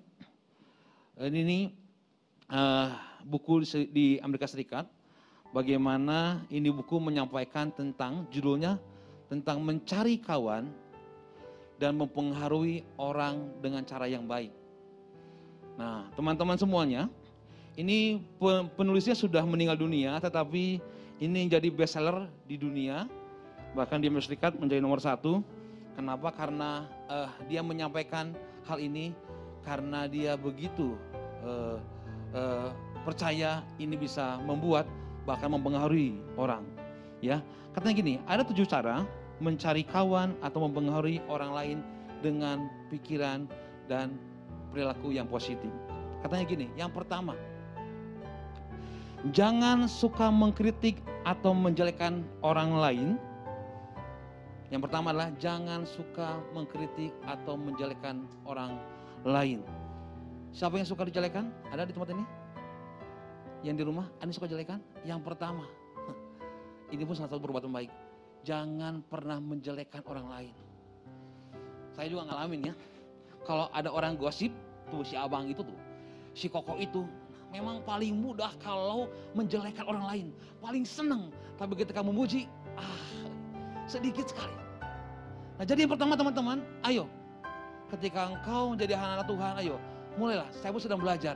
Ini, 1.19 1.39
ini 1.43 1.59
uh, 2.47 2.95
buku 3.27 3.67
di 3.91 4.15
Amerika 4.23 4.47
Serikat, 4.47 4.87
bagaimana 5.51 6.47
ini 6.47 6.71
buku 6.71 6.95
menyampaikan 7.03 7.75
tentang 7.75 8.23
judulnya 8.31 8.79
tentang 9.27 9.59
mencari 9.59 10.17
kawan 10.23 10.71
dan 11.75 11.99
mempengaruhi 11.99 12.87
orang 12.95 13.51
dengan 13.59 13.83
cara 13.83 14.07
yang 14.07 14.23
baik. 14.23 14.55
Nah, 15.75 16.07
teman-teman 16.15 16.55
semuanya, 16.55 17.11
ini 17.75 18.23
penulisnya 18.75 19.15
sudah 19.15 19.43
meninggal 19.43 19.75
dunia, 19.79 20.17
tetapi 20.19 20.79
ini 21.19 21.51
jadi 21.51 21.67
bestseller 21.67 22.31
di 22.47 22.55
dunia, 22.55 23.03
bahkan 23.75 23.99
di 23.99 24.07
Amerika 24.07 24.31
Serikat 24.31 24.55
menjadi 24.55 24.79
nomor 24.79 25.03
satu. 25.03 25.43
Kenapa? 25.99 26.31
Karena 26.31 26.87
uh, 27.11 27.27
dia 27.51 27.59
menyampaikan 27.59 28.31
hal 28.63 28.79
ini 28.79 29.11
karena 29.67 30.07
dia 30.07 30.39
begitu 30.39 30.95
uh, 31.43 31.75
uh, 32.31 32.71
percaya 33.03 33.67
ini 33.75 33.99
bisa 33.99 34.39
membuat 34.47 34.87
bahkan 35.27 35.51
mempengaruhi 35.51 36.15
orang. 36.39 36.63
Ya, 37.19 37.43
katanya 37.75 37.95
gini, 37.99 38.13
ada 38.23 38.47
tujuh 38.47 38.63
cara 38.63 39.03
mencari 39.43 39.83
kawan 39.83 40.39
atau 40.39 40.63
mempengaruhi 40.63 41.19
orang 41.27 41.51
lain 41.51 41.77
dengan 42.23 42.71
pikiran 42.87 43.43
dan 43.91 44.15
perilaku 44.71 45.11
yang 45.11 45.27
positif. 45.27 45.71
Katanya 46.23 46.47
gini, 46.47 46.67
yang 46.79 46.91
pertama, 46.91 47.35
jangan 49.35 49.85
suka 49.85 50.31
mengkritik 50.31 50.99
atau 51.27 51.51
menjelekkan 51.51 52.23
orang 52.43 52.71
lain. 52.75 53.09
Yang 54.69 54.81
pertama 54.85 55.09
adalah 55.09 55.33
jangan 55.41 55.81
suka 55.83 56.37
mengkritik 56.53 57.09
atau 57.25 57.57
menjelekkan 57.57 58.23
orang 58.45 58.77
lain. 59.25 59.65
Siapa 60.53 60.77
yang 60.77 60.85
suka 60.85 61.09
dijelekan? 61.09 61.49
Ada 61.73 61.89
di 61.89 61.93
tempat 61.93 62.13
ini? 62.13 62.39
yang 63.63 63.75
di 63.75 63.83
rumah, 63.83 64.07
Anda 64.23 64.31
suka 64.31 64.47
jelekan? 64.47 64.79
Yang 65.03 65.19
pertama, 65.23 65.67
ini 66.93 67.03
pun 67.03 67.15
salah 67.15 67.31
satu 67.31 67.43
perbuatan 67.43 67.71
baik. 67.71 67.91
Jangan 68.47 69.03
pernah 69.03 69.37
menjelekkan 69.43 69.99
orang 70.07 70.27
lain. 70.31 70.55
Saya 71.91 72.07
juga 72.07 72.23
ngalamin 72.31 72.71
ya. 72.71 72.73
Kalau 73.43 73.67
ada 73.75 73.91
orang 73.91 74.15
gosip, 74.15 74.51
tuh 74.87 75.03
si 75.03 75.19
abang 75.19 75.47
itu 75.51 75.59
tuh, 75.59 75.75
si 76.31 76.47
koko 76.47 76.79
itu, 76.79 77.03
memang 77.49 77.81
paling 77.83 78.13
mudah 78.13 78.53
kalau 78.61 79.09
menjelekkan 79.33 79.85
orang 79.85 80.05
lain. 80.05 80.27
Paling 80.61 80.85
senang. 80.85 81.33
Tapi 81.57 81.73
ketika 81.75 81.99
memuji, 82.05 82.45
ah, 82.77 83.03
sedikit 83.89 84.29
sekali. 84.29 84.55
Nah 85.59 85.65
jadi 85.67 85.83
yang 85.83 85.91
pertama 85.91 86.15
teman-teman, 86.15 86.63
ayo. 86.87 87.09
Ketika 87.89 88.29
engkau 88.29 88.77
menjadi 88.77 88.95
anak 88.95 89.25
Tuhan, 89.25 89.53
ayo. 89.65 89.75
Mulailah, 90.15 90.49
saya 90.53 90.71
pun 90.71 90.81
sedang 90.81 91.01
belajar. 91.01 91.35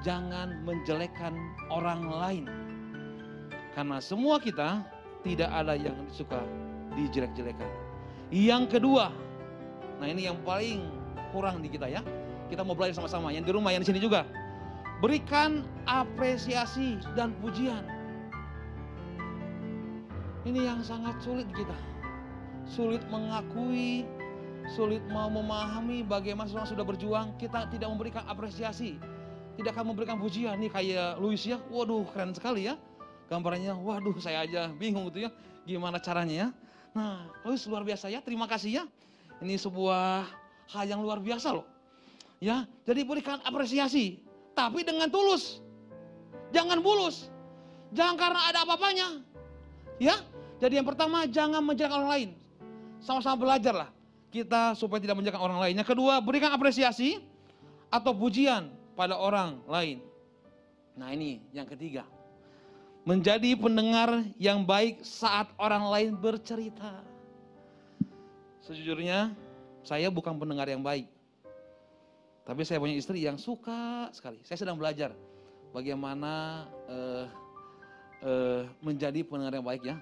Jangan 0.00 0.64
menjelekkan 0.64 1.34
orang 1.68 2.08
lain. 2.08 2.44
Karena 3.76 4.00
semua 4.00 4.40
kita 4.40 4.80
tidak 5.20 5.50
ada 5.52 5.76
yang 5.76 5.98
suka 6.08 6.40
dijelek-jelekan. 6.96 7.68
Yang 8.30 8.78
kedua, 8.78 9.10
nah 9.98 10.06
ini 10.06 10.30
yang 10.30 10.38
paling 10.46 10.86
kurang 11.34 11.60
di 11.60 11.68
kita 11.68 11.90
ya. 11.90 12.00
Kita 12.48 12.66
mau 12.66 12.74
belajar 12.74 12.98
sama-sama, 12.98 13.30
yang 13.30 13.46
di 13.46 13.52
rumah, 13.54 13.70
yang 13.70 13.82
di 13.82 13.88
sini 13.90 14.02
juga. 14.02 14.26
Berikan 15.00 15.64
apresiasi 15.88 17.00
dan 17.16 17.32
pujian. 17.40 17.80
Ini 20.44 20.60
yang 20.68 20.84
sangat 20.84 21.16
sulit 21.24 21.48
kita. 21.56 21.76
Sulit 22.68 23.00
mengakui, 23.08 24.04
sulit 24.76 25.00
mau 25.08 25.32
memahami 25.32 26.04
bagaimana 26.04 26.52
seorang 26.52 26.68
sudah 26.68 26.84
berjuang, 26.84 27.32
kita 27.40 27.72
tidak 27.72 27.88
memberikan 27.88 28.28
apresiasi. 28.28 29.00
Tidak 29.56 29.72
akan 29.72 29.96
memberikan 29.96 30.20
pujian. 30.20 30.60
Nih 30.60 30.68
kayak 30.68 31.16
Luis 31.16 31.48
ya, 31.48 31.56
waduh 31.72 32.04
keren 32.12 32.36
sekali 32.36 32.68
ya. 32.68 32.76
Gambarnya, 33.32 33.76
waduh 33.80 34.16
saya 34.20 34.44
aja 34.44 34.68
bingung 34.76 35.08
gitu 35.08 35.24
ya. 35.24 35.30
Gimana 35.64 35.96
caranya 35.96 36.34
ya. 36.36 36.48
Nah, 36.92 37.24
Luis 37.48 37.64
luar 37.64 37.88
biasa 37.88 38.12
ya, 38.12 38.20
terima 38.20 38.44
kasih 38.44 38.82
ya. 38.82 38.84
Ini 39.40 39.56
sebuah 39.56 40.28
hal 40.76 40.84
yang 40.84 41.00
luar 41.00 41.24
biasa 41.24 41.56
loh. 41.56 41.64
Ya, 42.40 42.64
jadi 42.88 43.04
berikan 43.04 43.40
apresiasi, 43.44 44.20
tapi 44.60 44.84
dengan 44.84 45.08
tulus. 45.08 45.64
Jangan 46.52 46.84
bulus. 46.84 47.32
Jangan 47.96 48.20
karena 48.20 48.40
ada 48.52 48.58
apa-apanya. 48.68 49.08
Ya, 49.96 50.20
jadi 50.60 50.84
yang 50.84 50.86
pertama 50.88 51.24
jangan 51.24 51.64
menjelekkan 51.64 52.04
orang 52.04 52.12
lain. 52.12 52.30
Sama-sama 53.00 53.48
belajarlah 53.48 53.88
kita 54.28 54.76
supaya 54.76 55.00
tidak 55.00 55.16
menjelekkan 55.16 55.40
orang 55.40 55.60
lain. 55.64 55.74
Yang 55.80 55.96
kedua, 55.96 56.20
berikan 56.20 56.52
apresiasi 56.52 57.24
atau 57.88 58.12
pujian 58.12 58.68
pada 58.92 59.16
orang 59.16 59.58
lain. 59.64 60.04
Nah, 60.94 61.08
ini 61.16 61.40
yang 61.56 61.64
ketiga. 61.64 62.04
Menjadi 63.08 63.56
pendengar 63.56 64.28
yang 64.36 64.60
baik 64.62 65.00
saat 65.00 65.48
orang 65.56 65.88
lain 65.88 66.10
bercerita. 66.20 67.00
Sejujurnya, 68.60 69.32
saya 69.80 70.12
bukan 70.12 70.36
pendengar 70.36 70.68
yang 70.68 70.84
baik. 70.84 71.08
Tapi 72.50 72.66
saya 72.66 72.82
punya 72.82 72.98
istri 72.98 73.22
yang 73.22 73.38
suka 73.38 74.10
sekali. 74.10 74.42
Saya 74.42 74.58
sedang 74.58 74.74
belajar 74.74 75.14
bagaimana 75.70 76.66
uh, 76.90 77.30
uh, 78.26 78.66
menjadi 78.82 79.22
pendengar 79.22 79.54
yang 79.54 79.62
baik 79.62 79.86
ya. 79.86 79.94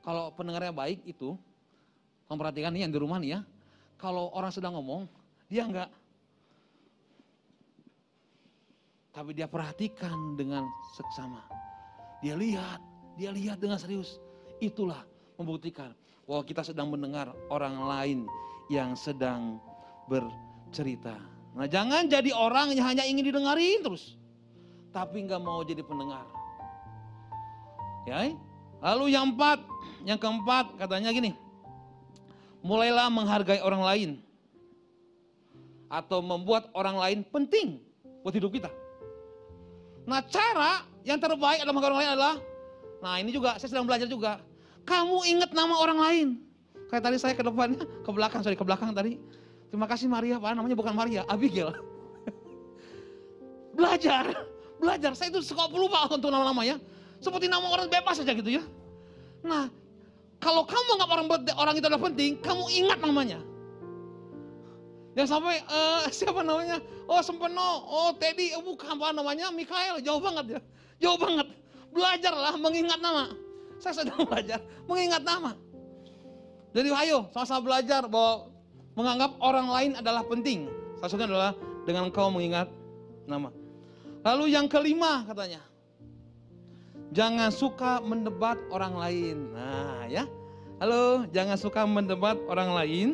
Kalau 0.00 0.32
pendengar 0.32 0.64
yang 0.64 0.72
baik 0.72 1.04
itu, 1.04 1.36
kamu 2.24 2.40
perhatikan 2.40 2.72
yang 2.72 2.88
di 2.88 2.96
rumah 2.96 3.20
nih 3.20 3.36
ya. 3.36 3.40
Kalau 4.00 4.32
orang 4.32 4.48
sedang 4.48 4.80
ngomong, 4.80 5.12
dia 5.52 5.68
enggak. 5.68 5.92
Tapi 9.12 9.36
dia 9.36 9.44
perhatikan 9.44 10.40
dengan 10.40 10.64
seksama. 10.96 11.44
Dia 12.24 12.32
lihat, 12.32 12.80
dia 13.20 13.28
lihat 13.28 13.60
dengan 13.60 13.76
serius. 13.76 14.16
Itulah 14.56 15.04
membuktikan 15.36 15.92
bahwa 16.24 16.48
kita 16.48 16.64
sedang 16.64 16.88
mendengar 16.88 17.28
orang 17.52 17.76
lain 17.76 18.18
yang 18.72 18.96
sedang 18.96 19.60
bercerita. 20.08 21.39
Nah 21.54 21.66
jangan 21.66 22.06
jadi 22.06 22.30
orang 22.30 22.74
yang 22.74 22.86
hanya 22.86 23.04
ingin 23.06 23.26
didengarin 23.26 23.82
terus. 23.82 24.14
Tapi 24.90 25.26
nggak 25.26 25.42
mau 25.42 25.62
jadi 25.62 25.82
pendengar. 25.86 26.26
Ya, 28.08 28.32
lalu 28.80 29.12
yang 29.12 29.34
empat, 29.34 29.60
yang 30.02 30.18
keempat 30.18 30.74
katanya 30.80 31.14
gini. 31.14 31.36
Mulailah 32.64 33.06
menghargai 33.12 33.60
orang 33.62 33.82
lain. 33.84 34.10
Atau 35.90 36.22
membuat 36.22 36.70
orang 36.74 36.96
lain 36.98 37.18
penting 37.26 37.82
buat 38.22 38.34
hidup 38.34 38.50
kita. 38.54 38.70
Nah 40.06 40.22
cara 40.26 40.86
yang 41.06 41.18
terbaik 41.18 41.62
adalah 41.62 41.74
menghargai 41.76 41.92
orang 41.94 42.02
lain 42.02 42.12
adalah, 42.14 42.36
nah 43.02 43.14
ini 43.18 43.30
juga 43.30 43.58
saya 43.58 43.68
sedang 43.70 43.86
belajar 43.86 44.06
juga. 44.06 44.42
Kamu 44.86 45.22
ingat 45.28 45.50
nama 45.54 45.74
orang 45.76 45.98
lain. 45.98 46.28
Kayak 46.90 47.02
tadi 47.06 47.16
saya 47.22 47.34
ke 47.38 47.46
depannya, 47.46 47.86
ke 47.86 48.10
belakang, 48.10 48.42
sorry 48.42 48.58
ke 48.58 48.66
belakang 48.66 48.90
tadi. 48.90 49.20
Terima 49.70 49.86
kasih 49.86 50.10
Maria, 50.10 50.42
Pak. 50.42 50.58
Namanya 50.58 50.74
bukan 50.74 50.92
Maria, 50.92 51.22
Abigail. 51.30 51.70
belajar, 53.78 54.34
belajar. 54.82 55.14
Saya 55.14 55.30
itu 55.30 55.46
suka 55.46 55.70
lupa 55.70 56.10
untuk 56.10 56.34
nama-nama 56.34 56.66
ya. 56.66 56.76
Seperti 57.22 57.46
nama 57.46 57.70
orang 57.70 57.86
bebas 57.86 58.18
saja 58.18 58.34
gitu 58.34 58.58
ya. 58.58 58.62
Nah, 59.46 59.70
kalau 60.42 60.66
kamu 60.66 60.90
nggak 60.98 61.08
orang 61.08 61.28
orang 61.54 61.74
itu 61.78 61.86
adalah 61.86 62.02
penting, 62.02 62.42
kamu 62.42 62.64
ingat 62.82 62.98
namanya. 62.98 63.38
Yang 65.14 65.28
sampai 65.36 65.58
uh, 65.66 66.06
siapa 66.16 66.40
namanya? 66.42 66.82
Oh 67.10 67.22
Sempeno, 67.22 67.70
oh 67.86 68.10
Teddy, 68.18 68.54
oh, 68.54 68.62
bukan 68.62 68.98
apa 68.98 69.14
namanya? 69.14 69.50
Mikael, 69.54 70.02
jauh 70.02 70.22
banget 70.22 70.56
ya, 70.56 70.60
jauh 71.02 71.18
banget. 71.18 71.46
Belajarlah 71.90 72.54
mengingat 72.58 73.00
nama. 73.02 73.34
Saya 73.82 74.02
sedang 74.02 74.22
belajar 74.28 74.62
mengingat 74.86 75.22
nama. 75.22 75.54
Jadi 76.70 76.88
ayo 77.06 77.26
sama-sama 77.34 77.66
belajar 77.66 78.06
bahwa 78.06 78.50
menganggap 78.94 79.36
orang 79.42 79.68
lain 79.70 79.90
adalah 79.98 80.22
penting. 80.26 80.66
Salah 80.98 81.10
satunya 81.10 81.28
adalah 81.30 81.52
dengan 81.88 82.10
engkau 82.10 82.28
mengingat 82.28 82.68
nama. 83.24 83.54
Lalu 84.20 84.52
yang 84.52 84.68
kelima 84.68 85.24
katanya, 85.24 85.64
jangan 87.10 87.48
suka 87.48 88.04
mendebat 88.04 88.60
orang 88.68 88.94
lain. 88.94 89.36
Nah 89.56 90.04
ya, 90.06 90.28
halo, 90.76 91.24
jangan 91.32 91.56
suka 91.56 91.88
mendebat 91.88 92.36
orang 92.44 92.70
lain 92.76 93.08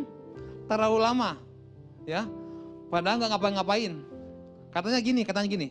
terlalu 0.66 0.98
lama, 0.98 1.38
ya. 2.02 2.26
Padahal 2.90 3.22
nggak 3.22 3.30
ngapain-ngapain. 3.34 3.92
Katanya 4.74 5.00
gini, 5.00 5.22
katanya 5.22 5.48
gini. 5.48 5.68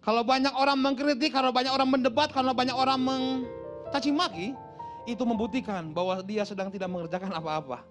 Kalau 0.00 0.24
banyak 0.24 0.54
orang 0.56 0.80
mengkritik, 0.80 1.28
kalau 1.28 1.52
banyak 1.52 1.68
orang 1.68 1.90
mendebat, 1.92 2.32
kalau 2.32 2.56
banyak 2.56 2.72
orang 2.72 2.96
mencaci 2.96 4.08
maki, 4.14 4.56
itu 5.04 5.22
membuktikan 5.26 5.92
bahwa 5.92 6.24
dia 6.24 6.46
sedang 6.48 6.72
tidak 6.72 6.88
mengerjakan 6.88 7.36
apa-apa. 7.36 7.84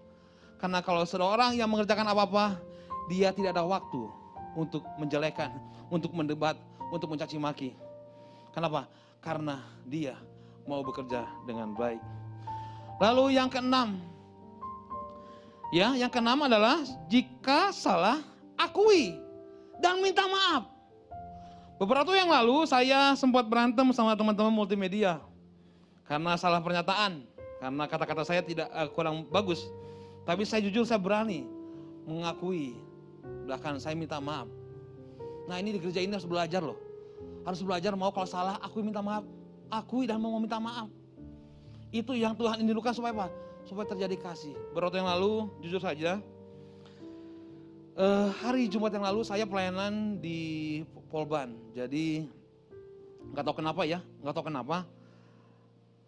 Karena 0.60 0.84
kalau 0.84 1.08
seseorang 1.08 1.56
yang 1.56 1.72
mengerjakan 1.72 2.04
apa-apa, 2.12 2.60
dia 3.08 3.32
tidak 3.32 3.56
ada 3.56 3.64
waktu 3.64 4.12
untuk 4.54 4.84
menjelekan, 5.00 5.56
untuk 5.88 6.12
mendebat, 6.12 6.60
untuk 6.92 7.10
mencaci 7.10 7.40
maki. 7.40 7.72
Kenapa? 8.52 8.92
Karena 9.24 9.64
dia 9.88 10.20
mau 10.68 10.84
bekerja 10.84 11.24
dengan 11.48 11.72
baik. 11.74 12.04
Lalu 13.00 13.40
yang 13.40 13.48
keenam, 13.48 14.04
ya, 15.72 15.96
yang 15.96 16.12
keenam 16.12 16.44
adalah 16.44 16.84
jika 17.08 17.72
salah 17.72 18.20
akui 18.60 19.16
dan 19.80 20.04
minta 20.04 20.28
maaf. 20.28 20.68
Beberapa 21.80 22.12
waktu 22.12 22.20
yang 22.20 22.28
lalu 22.28 22.68
saya 22.68 23.16
sempat 23.16 23.48
berantem 23.48 23.88
sama 23.96 24.12
teman-teman 24.12 24.52
multimedia 24.52 25.24
karena 26.04 26.36
salah 26.36 26.60
pernyataan, 26.60 27.24
karena 27.64 27.84
kata-kata 27.88 28.28
saya 28.28 28.44
tidak 28.44 28.68
uh, 28.76 28.92
kurang 28.92 29.24
bagus. 29.32 29.64
Tapi 30.30 30.46
saya 30.46 30.62
jujur 30.62 30.86
saya 30.86 31.02
berani 31.02 31.50
mengakui. 32.06 32.78
Bahkan 33.50 33.82
saya 33.82 33.98
minta 33.98 34.22
maaf. 34.22 34.46
Nah 35.50 35.58
ini 35.58 35.74
di 35.74 35.82
gereja 35.82 36.06
ini 36.06 36.14
harus 36.14 36.30
belajar 36.30 36.62
loh. 36.62 36.78
Harus 37.42 37.66
belajar 37.66 37.98
mau 37.98 38.14
kalau 38.14 38.30
salah 38.30 38.62
aku 38.62 38.86
minta 38.86 39.02
maaf. 39.02 39.26
Akui 39.74 40.06
dan 40.06 40.22
mau 40.22 40.38
minta 40.38 40.62
maaf. 40.62 40.86
Itu 41.90 42.14
yang 42.14 42.38
Tuhan 42.38 42.62
rindukan 42.62 42.94
supaya 42.94 43.10
apa? 43.18 43.28
Supaya 43.66 43.90
terjadi 43.90 44.22
kasih. 44.22 44.54
Beberapa 44.70 45.02
yang 45.02 45.10
lalu 45.10 45.50
jujur 45.66 45.82
saja. 45.82 46.22
Uh, 47.98 48.30
hari 48.38 48.70
Jumat 48.70 48.94
yang 48.94 49.10
lalu 49.10 49.26
saya 49.26 49.50
pelayanan 49.50 50.22
di 50.22 50.86
Polban. 51.10 51.58
Jadi 51.74 52.30
nggak 53.34 53.44
tahu 53.50 53.66
kenapa 53.66 53.82
ya, 53.82 54.06
nggak 54.22 54.34
tahu 54.38 54.46
kenapa. 54.46 54.86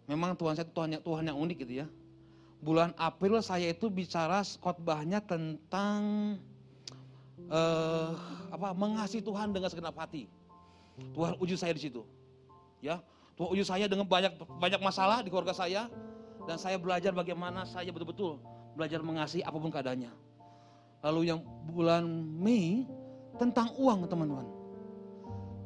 Memang 0.06 0.38
Tuhan 0.38 0.54
saya 0.54 0.66
Tuhan, 0.70 1.02
Tuhan 1.02 1.26
yang 1.26 1.38
unik 1.42 1.58
gitu 1.66 1.82
ya 1.82 1.86
bulan 2.62 2.94
April 2.94 3.42
saya 3.42 3.74
itu 3.74 3.90
bicara 3.90 4.46
khotbahnya 4.62 5.18
tentang 5.18 6.00
uh, 7.50 8.14
apa 8.54 8.70
mengasihi 8.72 9.20
Tuhan 9.20 9.50
dengan 9.50 9.68
segenap 9.68 9.98
hati. 9.98 10.30
Tuhan 11.12 11.34
uji 11.42 11.58
saya 11.58 11.74
di 11.74 11.82
situ. 11.82 12.06
Ya, 12.78 13.02
Tuhan 13.34 13.50
uji 13.50 13.66
saya 13.66 13.90
dengan 13.90 14.06
banyak 14.06 14.38
banyak 14.62 14.78
masalah 14.78 15.26
di 15.26 15.28
keluarga 15.28 15.50
saya 15.50 15.90
dan 16.46 16.56
saya 16.56 16.78
belajar 16.78 17.10
bagaimana 17.10 17.66
saya 17.66 17.90
betul-betul 17.90 18.38
belajar 18.78 19.02
mengasihi 19.02 19.42
apa 19.42 19.58
pun 19.58 19.70
keadaannya. 19.74 20.12
Lalu 21.02 21.34
yang 21.34 21.42
bulan 21.66 22.06
Mei 22.38 22.86
tentang 23.42 23.74
uang 23.74 24.06
teman-teman. 24.06 24.46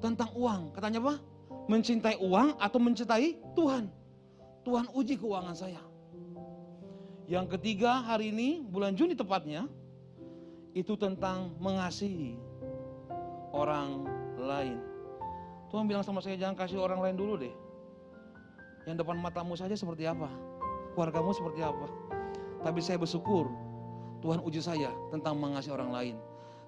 Tentang 0.00 0.32
uang, 0.32 0.72
katanya 0.72 1.00
apa? 1.04 1.14
Mencintai 1.68 2.16
uang 2.24 2.56
atau 2.56 2.78
mencintai 2.80 3.36
Tuhan? 3.52 3.84
Tuhan 4.64 4.86
uji 4.96 5.14
keuangan 5.20 5.52
saya. 5.52 5.82
Yang 7.26 7.58
ketiga 7.58 8.06
hari 8.06 8.30
ini, 8.30 8.62
bulan 8.62 8.94
Juni 8.94 9.18
tepatnya, 9.18 9.66
itu 10.78 10.94
tentang 10.94 11.58
mengasihi 11.58 12.38
orang 13.50 14.06
lain. 14.38 14.78
Tuhan 15.74 15.90
bilang 15.90 16.06
sama 16.06 16.22
saya, 16.22 16.38
jangan 16.38 16.54
kasih 16.54 16.78
orang 16.78 17.02
lain 17.02 17.18
dulu 17.18 17.34
deh. 17.34 17.50
Yang 18.86 19.02
depan 19.02 19.18
matamu 19.18 19.58
saja 19.58 19.74
seperti 19.74 20.06
apa? 20.06 20.30
Keluargamu 20.94 21.34
seperti 21.34 21.66
apa? 21.66 21.90
Tapi 22.62 22.78
saya 22.78 23.02
bersyukur 23.02 23.50
Tuhan 24.22 24.38
uji 24.46 24.62
saya 24.62 24.94
tentang 25.10 25.34
mengasihi 25.34 25.74
orang 25.74 25.90
lain. 25.90 26.14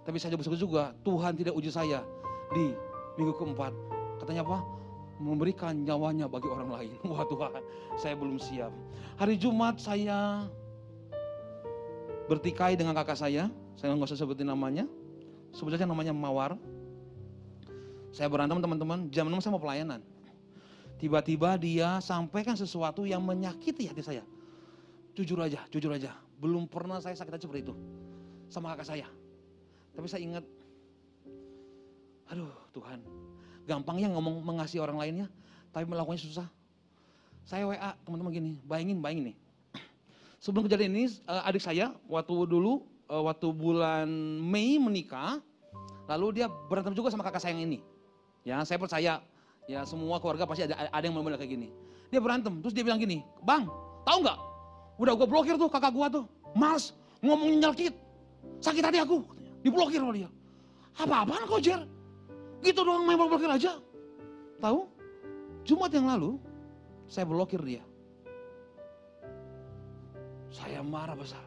Tapi 0.03 0.19
saya 0.19 0.35
bersyukur 0.35 0.59
juga 0.59 0.91
Tuhan 1.07 1.39
tidak 1.39 1.55
uji 1.55 1.71
saya 1.71 2.03
di 2.51 2.75
minggu 3.15 3.31
keempat. 3.39 3.71
Katanya 4.19 4.43
apa? 4.43 4.78
Memberikan 5.19 5.75
nyawanya 5.83 6.31
bagi 6.31 6.47
orang 6.47 6.71
lain. 6.71 6.95
Wah 7.11 7.27
Tuhan, 7.27 7.63
saya 7.99 8.15
belum 8.15 8.39
siap. 8.39 8.71
Hari 9.19 9.35
Jumat 9.35 9.83
saya 9.83 10.47
bertikai 12.31 12.79
dengan 12.79 12.95
kakak 12.95 13.19
saya. 13.19 13.51
Saya 13.79 13.95
nggak 13.95 14.11
usah 14.11 14.19
sebutin 14.19 14.47
namanya. 14.47 14.87
Sebut 15.55 15.75
namanya 15.75 16.13
Mawar. 16.13 16.55
Saya 18.13 18.29
berantem 18.29 18.59
teman-teman, 18.61 19.09
jam 19.13 19.29
6 19.29 19.43
saya 19.43 19.53
mau 19.55 19.63
pelayanan. 19.63 20.01
Tiba-tiba 20.99 21.55
dia 21.55 22.03
sampaikan 22.03 22.59
sesuatu 22.59 23.07
yang 23.07 23.23
menyakiti 23.23 23.87
hati 23.87 24.03
saya. 24.03 24.25
Jujur 25.15 25.39
aja, 25.39 25.63
jujur 25.71 25.95
aja. 25.95 26.15
Belum 26.39 26.67
pernah 26.67 26.99
saya 26.99 27.15
sakit 27.15 27.39
hati 27.39 27.45
seperti 27.47 27.71
itu. 27.71 27.75
Sama 28.51 28.75
kakak 28.75 28.87
saya. 28.97 29.07
Tapi 29.95 30.07
saya 30.11 30.23
ingat, 30.23 30.45
aduh 32.31 32.51
Tuhan. 32.75 33.28
Gampangnya 33.69 34.09
ngomong 34.17 34.41
mengasihi 34.41 34.81
orang 34.81 34.97
lainnya, 34.97 35.27
tapi 35.69 35.85
melakukannya 35.85 36.25
susah. 36.25 36.49
Saya 37.45 37.69
WA 37.69 37.93
teman-teman 38.09 38.33
gini, 38.33 38.51
bayangin, 38.65 38.99
bayangin 39.05 39.25
nih. 39.33 39.37
Sebelum 40.43 40.65
kejadian 40.65 40.97
ini, 40.97 41.05
eh, 41.13 41.49
adik 41.49 41.61
saya 41.61 41.93
waktu 42.09 42.33
dulu, 42.49 42.89
eh, 43.13 43.23
waktu 43.29 43.53
bulan 43.53 44.09
Mei 44.41 44.81
menikah, 44.81 45.45
lalu 46.09 46.41
dia 46.41 46.49
berantem 46.49 46.97
juga 46.97 47.13
sama 47.13 47.21
kakak 47.29 47.45
saya 47.45 47.53
yang 47.53 47.69
ini. 47.69 47.85
Ya, 48.49 48.65
saya 48.65 48.81
percaya 48.81 49.21
Ya 49.69 49.85
semua 49.85 50.17
keluarga 50.17 50.49
pasti 50.49 50.65
ada, 50.65 50.89
ada 50.89 51.05
yang 51.05 51.13
benar 51.21 51.37
kayak 51.37 51.53
gini. 51.53 51.69
Dia 52.09 52.25
berantem, 52.25 52.65
terus 52.65 52.73
dia 52.73 52.81
bilang 52.81 52.97
gini, 52.97 53.21
Bang, 53.45 53.69
tahu 54.09 54.25
nggak? 54.25 54.39
Udah 54.97 55.13
gue 55.13 55.29
blokir 55.29 55.55
tuh 55.61 55.69
kakak 55.69 55.93
gue 55.93 56.07
tuh. 56.09 56.25
Mas, 56.57 56.97
ngomongin 57.21 57.61
nyelkit. 57.61 57.93
Sakit 58.65 58.81
hati 58.81 58.99
aku. 59.05 59.21
Diblokir 59.61 60.01
sama 60.01 60.17
dia. 60.17 60.33
Apa-apaan 60.97 61.45
kau 61.45 61.61
Jer? 61.61 61.85
Gitu 62.63 62.81
doang 62.83 63.07
main 63.07 63.19
blokir 63.19 63.51
aja. 63.51 63.79
Tahu? 64.59 64.81
Jumat 65.63 65.93
yang 65.93 66.09
lalu, 66.09 66.41
saya 67.07 67.29
blokir 67.29 67.61
dia. 67.63 67.85
Saya 70.49 70.81
marah 70.81 71.15
besar. 71.15 71.45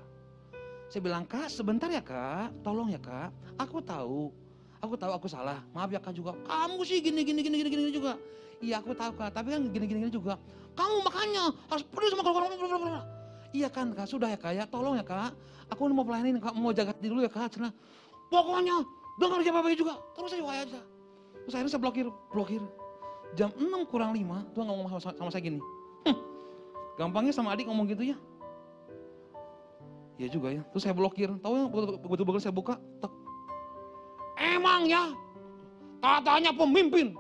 Saya 0.88 1.02
bilang, 1.02 1.26
kak 1.26 1.50
sebentar 1.50 1.90
ya 1.90 2.04
kak, 2.04 2.52
tolong 2.62 2.94
ya 2.94 3.00
kak. 3.02 3.34
Aku 3.58 3.82
tahu 3.82 4.32
Aku 4.82 4.98
tahu 4.98 5.14
aku 5.14 5.28
salah. 5.30 5.62
Maaf 5.78 5.94
ya 5.94 6.02
kak 6.02 6.18
juga. 6.18 6.34
Kamu 6.50 6.82
sih 6.82 7.06
gini 7.06 7.22
gini 7.22 7.46
gini 7.46 7.62
gini 7.62 7.70
gini 7.70 7.94
juga. 7.94 8.18
Iya 8.58 8.82
aku 8.82 8.98
tahu 8.98 9.14
kak. 9.14 9.30
Tapi 9.30 9.54
kan 9.54 9.62
gini 9.70 9.86
gini 9.86 10.00
gini 10.10 10.14
juga. 10.14 10.42
Kamu 10.74 11.06
makanya 11.06 11.54
harus 11.70 11.86
peduli 11.86 12.10
sama 12.10 12.26
orang-orang. 12.26 13.06
Iya 13.54 13.70
kan 13.70 13.94
kak. 13.94 14.10
Sudah 14.10 14.34
ya 14.34 14.42
kak 14.42 14.58
ya. 14.58 14.66
Tolong 14.66 14.98
ya 14.98 15.06
kak. 15.06 15.38
Aku 15.70 15.86
mau 15.94 16.02
pelayanin 16.02 16.42
kak. 16.42 16.58
Mau 16.58 16.74
jaga 16.74 16.98
dulu 16.98 17.22
ya 17.22 17.30
kak. 17.30 17.54
Cina. 17.54 17.70
Pokoknya 18.34 18.82
dengar 19.22 19.40
siapa 19.46 19.62
baik 19.62 19.78
juga. 19.78 20.02
Terus 20.18 20.30
saya 20.34 20.66
aja. 20.66 20.82
Terus 21.46 21.54
akhirnya 21.58 21.72
saya 21.72 21.82
blokir. 21.82 22.08
Blokir. 22.30 22.62
Jam 23.34 23.50
6 23.56 23.92
kurang 23.92 24.12
5. 24.12 24.54
Tuh 24.54 24.62
ngomong 24.66 24.88
sama, 25.00 25.14
sama 25.16 25.30
saya 25.32 25.44
gini. 25.44 25.60
Hm, 26.08 26.18
gampangnya 27.00 27.34
sama 27.34 27.56
adik 27.56 27.70
ngomong 27.70 27.88
gitu 27.90 28.04
ya. 28.12 28.18
Iya 30.22 30.28
juga 30.30 30.54
ya. 30.54 30.62
Terus 30.76 30.84
saya 30.86 30.94
blokir. 30.94 31.32
Tahu 31.42 31.54
yang 31.58 31.68
betul-betul 32.06 32.42
saya 32.44 32.54
buka. 32.54 32.78
Tek 33.02 33.12
Emangnya 34.42 35.14
katanya 36.02 36.50
pemimpin 36.50 37.14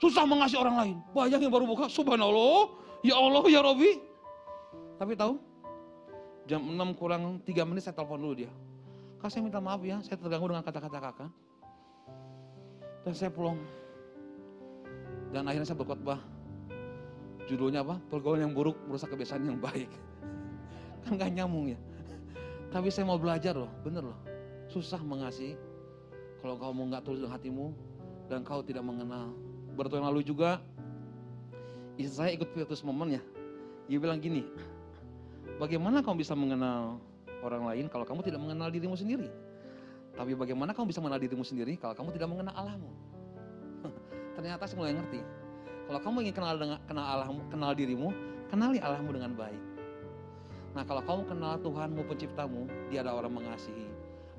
susah 0.00 0.24
mengasihi 0.28 0.60
orang 0.60 0.76
lain. 0.76 0.96
Bayangin 1.12 1.50
baru 1.50 1.64
buka, 1.66 1.88
subhanallah, 1.88 2.70
ya 3.02 3.16
Allah, 3.16 3.44
ya 3.48 3.60
Robi. 3.64 4.00
Tapi 4.96 5.12
tahu, 5.16 5.36
jam 6.48 6.60
6 6.62 6.96
kurang 6.96 7.40
3 7.44 7.68
menit 7.68 7.84
saya 7.84 7.96
telepon 7.96 8.20
dulu 8.20 8.34
dia. 8.46 8.52
Kak 9.20 9.32
saya 9.32 9.42
minta 9.44 9.60
maaf 9.60 9.80
ya, 9.80 10.00
saya 10.04 10.16
terganggu 10.20 10.52
dengan 10.52 10.64
kata-kata 10.64 10.98
kakak. 11.00 11.30
Dan 13.06 13.14
saya 13.14 13.30
pulang. 13.30 13.54
Dan 15.30 15.46
akhirnya 15.46 15.70
saya 15.70 15.78
berkhotbah. 15.78 16.18
Judulnya 17.46 17.86
apa? 17.86 18.02
Pergaulan 18.10 18.50
yang 18.50 18.54
buruk 18.58 18.74
merusak 18.90 19.14
kebiasaan 19.14 19.46
yang 19.46 19.62
baik. 19.62 19.86
Kan 21.06 21.14
gak 21.14 21.30
nyambung 21.30 21.70
ya. 21.70 21.78
Tapi 22.74 22.90
saya 22.90 23.06
mau 23.06 23.14
belajar 23.14 23.54
loh, 23.54 23.70
bener 23.86 24.02
loh. 24.10 24.18
Susah 24.66 24.98
mengasihi 24.98 25.54
kalau 26.42 26.58
kamu 26.58 26.90
nggak 26.90 27.02
tulus 27.06 27.22
dengan 27.22 27.34
hatimu 27.38 27.66
dan 28.26 28.42
kau 28.42 28.58
tidak 28.66 28.82
mengenal. 28.82 29.30
Bertahun 29.78 30.02
lalu 30.02 30.26
juga 30.26 30.58
istri 31.94 32.10
saya 32.10 32.30
ikut 32.34 32.50
Virtus 32.50 32.82
Moment 32.82 33.14
ya. 33.16 33.22
Dia 33.86 34.02
bilang 34.02 34.18
gini, 34.18 34.42
bagaimana 35.62 36.02
kamu 36.02 36.26
bisa 36.26 36.34
mengenal 36.34 36.98
orang 37.46 37.70
lain 37.70 37.86
kalau 37.86 38.02
kamu 38.02 38.26
tidak 38.26 38.42
mengenal 38.42 38.66
dirimu 38.66 38.98
sendiri? 38.98 39.30
Tapi 40.16 40.32
bagaimana 40.32 40.72
kamu 40.72 40.88
bisa 40.88 41.00
mengenal 41.04 41.20
dirimu 41.20 41.44
sendiri 41.44 41.76
kalau 41.76 41.92
kamu 41.92 42.16
tidak 42.16 42.28
mengenal 42.32 42.54
Allahmu? 42.56 42.90
Ternyata 44.36 44.64
saya 44.64 44.78
mulai 44.80 44.96
ngerti. 44.96 45.20
Kalau 45.86 46.00
kamu 46.02 46.16
ingin 46.26 46.34
kenal 46.34 46.54
dengan 46.56 46.78
kenal 46.88 47.06
Allahmu, 47.06 47.40
kenal 47.52 47.72
dirimu, 47.76 48.08
kenali 48.48 48.80
Allahmu 48.80 49.10
dengan 49.12 49.32
baik. 49.36 49.62
Nah 50.72 50.82
kalau 50.88 51.04
kamu 51.04 51.22
kenal 51.28 51.54
Tuhanmu 51.60 52.02
penciptamu, 52.08 52.64
dia 52.88 53.04
ada 53.04 53.12
orang 53.12 53.32
mengasihi. 53.32 53.86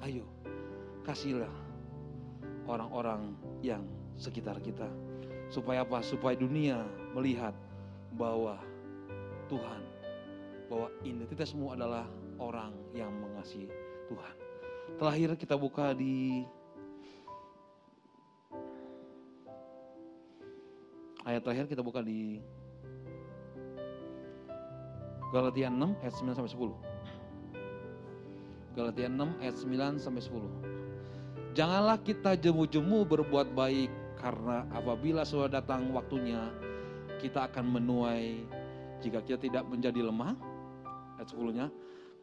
Ayo, 0.02 0.26
kasihlah 1.06 1.50
orang-orang 2.68 3.34
yang 3.62 3.86
sekitar 4.18 4.58
kita. 4.60 4.90
Supaya 5.48 5.86
apa? 5.88 6.04
Supaya 6.04 6.36
dunia 6.36 6.84
melihat 7.16 7.56
bahwa 8.18 8.60
Tuhan, 9.48 9.82
bahwa 10.68 10.92
identitasmu 11.08 11.72
adalah 11.72 12.06
orang 12.38 12.76
yang 12.92 13.14
mengasihi 13.14 13.72
Tuhan. 14.12 14.47
Terakhir 14.96 15.36
kita 15.36 15.60
buka 15.60 15.92
di 15.92 16.48
ayat 21.28 21.44
terakhir 21.44 21.68
kita 21.68 21.84
buka 21.84 22.00
di 22.00 22.40
Galatia 25.28 25.68
6 25.68 26.00
ayat 26.00 26.14
9 26.16 26.40
sampai 26.40 26.52
10. 26.56 26.72
Galatia 28.80 29.12
6 29.12 29.44
ayat 29.44 29.56
9 29.60 30.00
sampai 30.00 30.24
10. 30.24 30.48
Janganlah 31.52 32.00
kita 32.00 32.40
jemu-jemu 32.40 33.04
berbuat 33.04 33.52
baik 33.52 33.92
karena 34.16 34.64
apabila 34.72 35.28
sudah 35.28 35.52
datang 35.52 35.92
waktunya 35.92 36.48
kita 37.20 37.52
akan 37.52 37.76
menuai 37.76 38.48
jika 39.04 39.20
kita 39.20 39.52
tidak 39.52 39.68
menjadi 39.68 40.08
lemah. 40.08 40.32
Ayat 41.20 41.28
10-nya. 41.28 41.68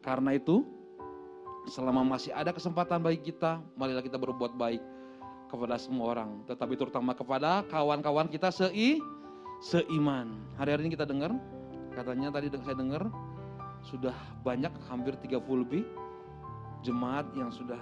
Karena 0.01 0.33
itu 0.33 0.65
selama 1.65 2.05
masih 2.05 2.31
ada 2.33 2.53
kesempatan 2.53 3.01
bagi 3.01 3.33
kita, 3.33 3.61
marilah 3.77 4.01
kita 4.05 4.17
berbuat 4.17 4.53
baik 4.57 4.81
kepada 5.49 5.77
semua 5.77 6.17
orang, 6.17 6.41
tetapi 6.49 6.73
terutama 6.77 7.13
kepada 7.13 7.65
kawan-kawan 7.69 8.29
kita 8.29 8.49
sei 8.49 9.01
seiman. 9.61 10.35
Hari-hari 10.57 10.89
ini 10.89 10.91
kita 10.93 11.05
dengar, 11.07 11.33
katanya 11.95 12.33
tadi 12.33 12.51
saya 12.61 12.77
dengar 12.77 13.07
sudah 13.85 14.13
banyak 14.41 14.73
hampir 14.89 15.13
30 15.21 15.41
lebih 15.61 15.85
jemaat 16.81 17.29
yang 17.37 17.49
sudah 17.53 17.79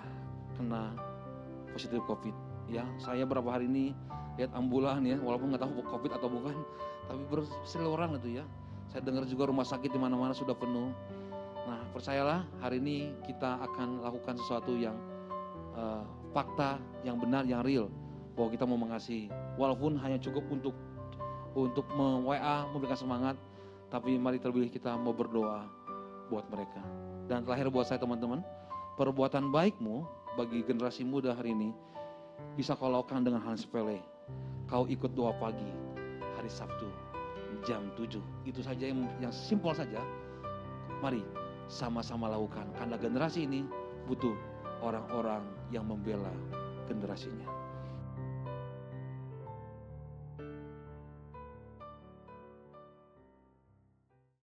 kena 0.55 0.95
positif 1.71 2.03
COVID. 2.07 2.35
Ya, 2.71 2.87
saya 2.99 3.27
berapa 3.27 3.47
hari 3.51 3.67
ini 3.67 3.91
lihat 4.39 4.55
ambulan 4.55 5.03
ya, 5.03 5.19
walaupun 5.19 5.51
nggak 5.51 5.63
tahu 5.63 5.83
COVID 5.83 6.11
atau 6.15 6.27
bukan, 6.31 6.55
tapi 7.07 7.21
berseliweran 7.27 8.15
itu 8.19 8.39
ya. 8.39 8.45
Saya 8.91 9.01
dengar 9.01 9.25
juga 9.25 9.49
rumah 9.49 9.65
sakit 9.65 9.89
di 9.89 9.99
mana-mana 9.99 10.31
sudah 10.37 10.53
penuh. 10.53 10.93
Nah, 11.63 11.79
percayalah 11.95 12.43
hari 12.59 12.83
ini 12.83 13.15
kita 13.23 13.63
akan 13.63 14.03
lakukan 14.03 14.35
sesuatu 14.35 14.75
yang 14.75 14.95
uh, 15.75 16.03
fakta, 16.35 16.75
yang 17.07 17.15
benar, 17.15 17.47
yang 17.47 17.63
real 17.63 17.87
bahwa 18.35 18.49
kita 18.51 18.67
mau 18.67 18.75
mengasihi. 18.75 19.31
Walaupun 19.55 19.95
hanya 20.03 20.19
cukup 20.19 20.43
untuk 20.51 20.75
untuk 21.53 21.85
WA 21.95 22.65
memberikan 22.73 22.97
semangat, 22.97 23.35
tapi 23.93 24.17
mari 24.17 24.41
terlebih 24.41 24.73
kita 24.73 24.97
mau 24.97 25.13
berdoa 25.13 25.69
buat 26.27 26.43
mereka. 26.49 26.81
Dan 27.29 27.45
terakhir 27.45 27.69
buat 27.69 27.87
saya 27.87 28.01
teman-teman, 28.01 28.41
perbuatan 28.97 29.53
baikmu 29.53 30.03
bagi 30.33 30.65
generasi 30.65 31.05
muda 31.05 31.37
hari 31.37 31.53
ini 31.53 31.69
bisa 32.57 32.73
kau 32.73 32.89
lakukan 32.89 33.23
dengan 33.23 33.39
hal 33.45 33.55
sepele. 33.55 34.01
Kau 34.65 34.89
ikut 34.89 35.13
doa 35.13 35.31
pagi 35.37 35.69
hari 36.35 36.49
Sabtu 36.49 36.89
jam 37.63 37.87
7. 37.95 38.19
Itu 38.43 38.59
saja 38.65 38.89
yang, 38.89 39.05
yang 39.21 39.31
simpel 39.31 39.71
saja. 39.77 40.01
Mari 40.99 41.42
sama-sama 41.71 42.29
lakukan 42.29 42.67
karena 42.75 42.95
generasi 42.99 43.47
ini 43.47 43.63
butuh 44.05 44.35
orang-orang 44.83 45.43
yang 45.71 45.87
membela 45.87 46.31
generasinya. 46.85 47.62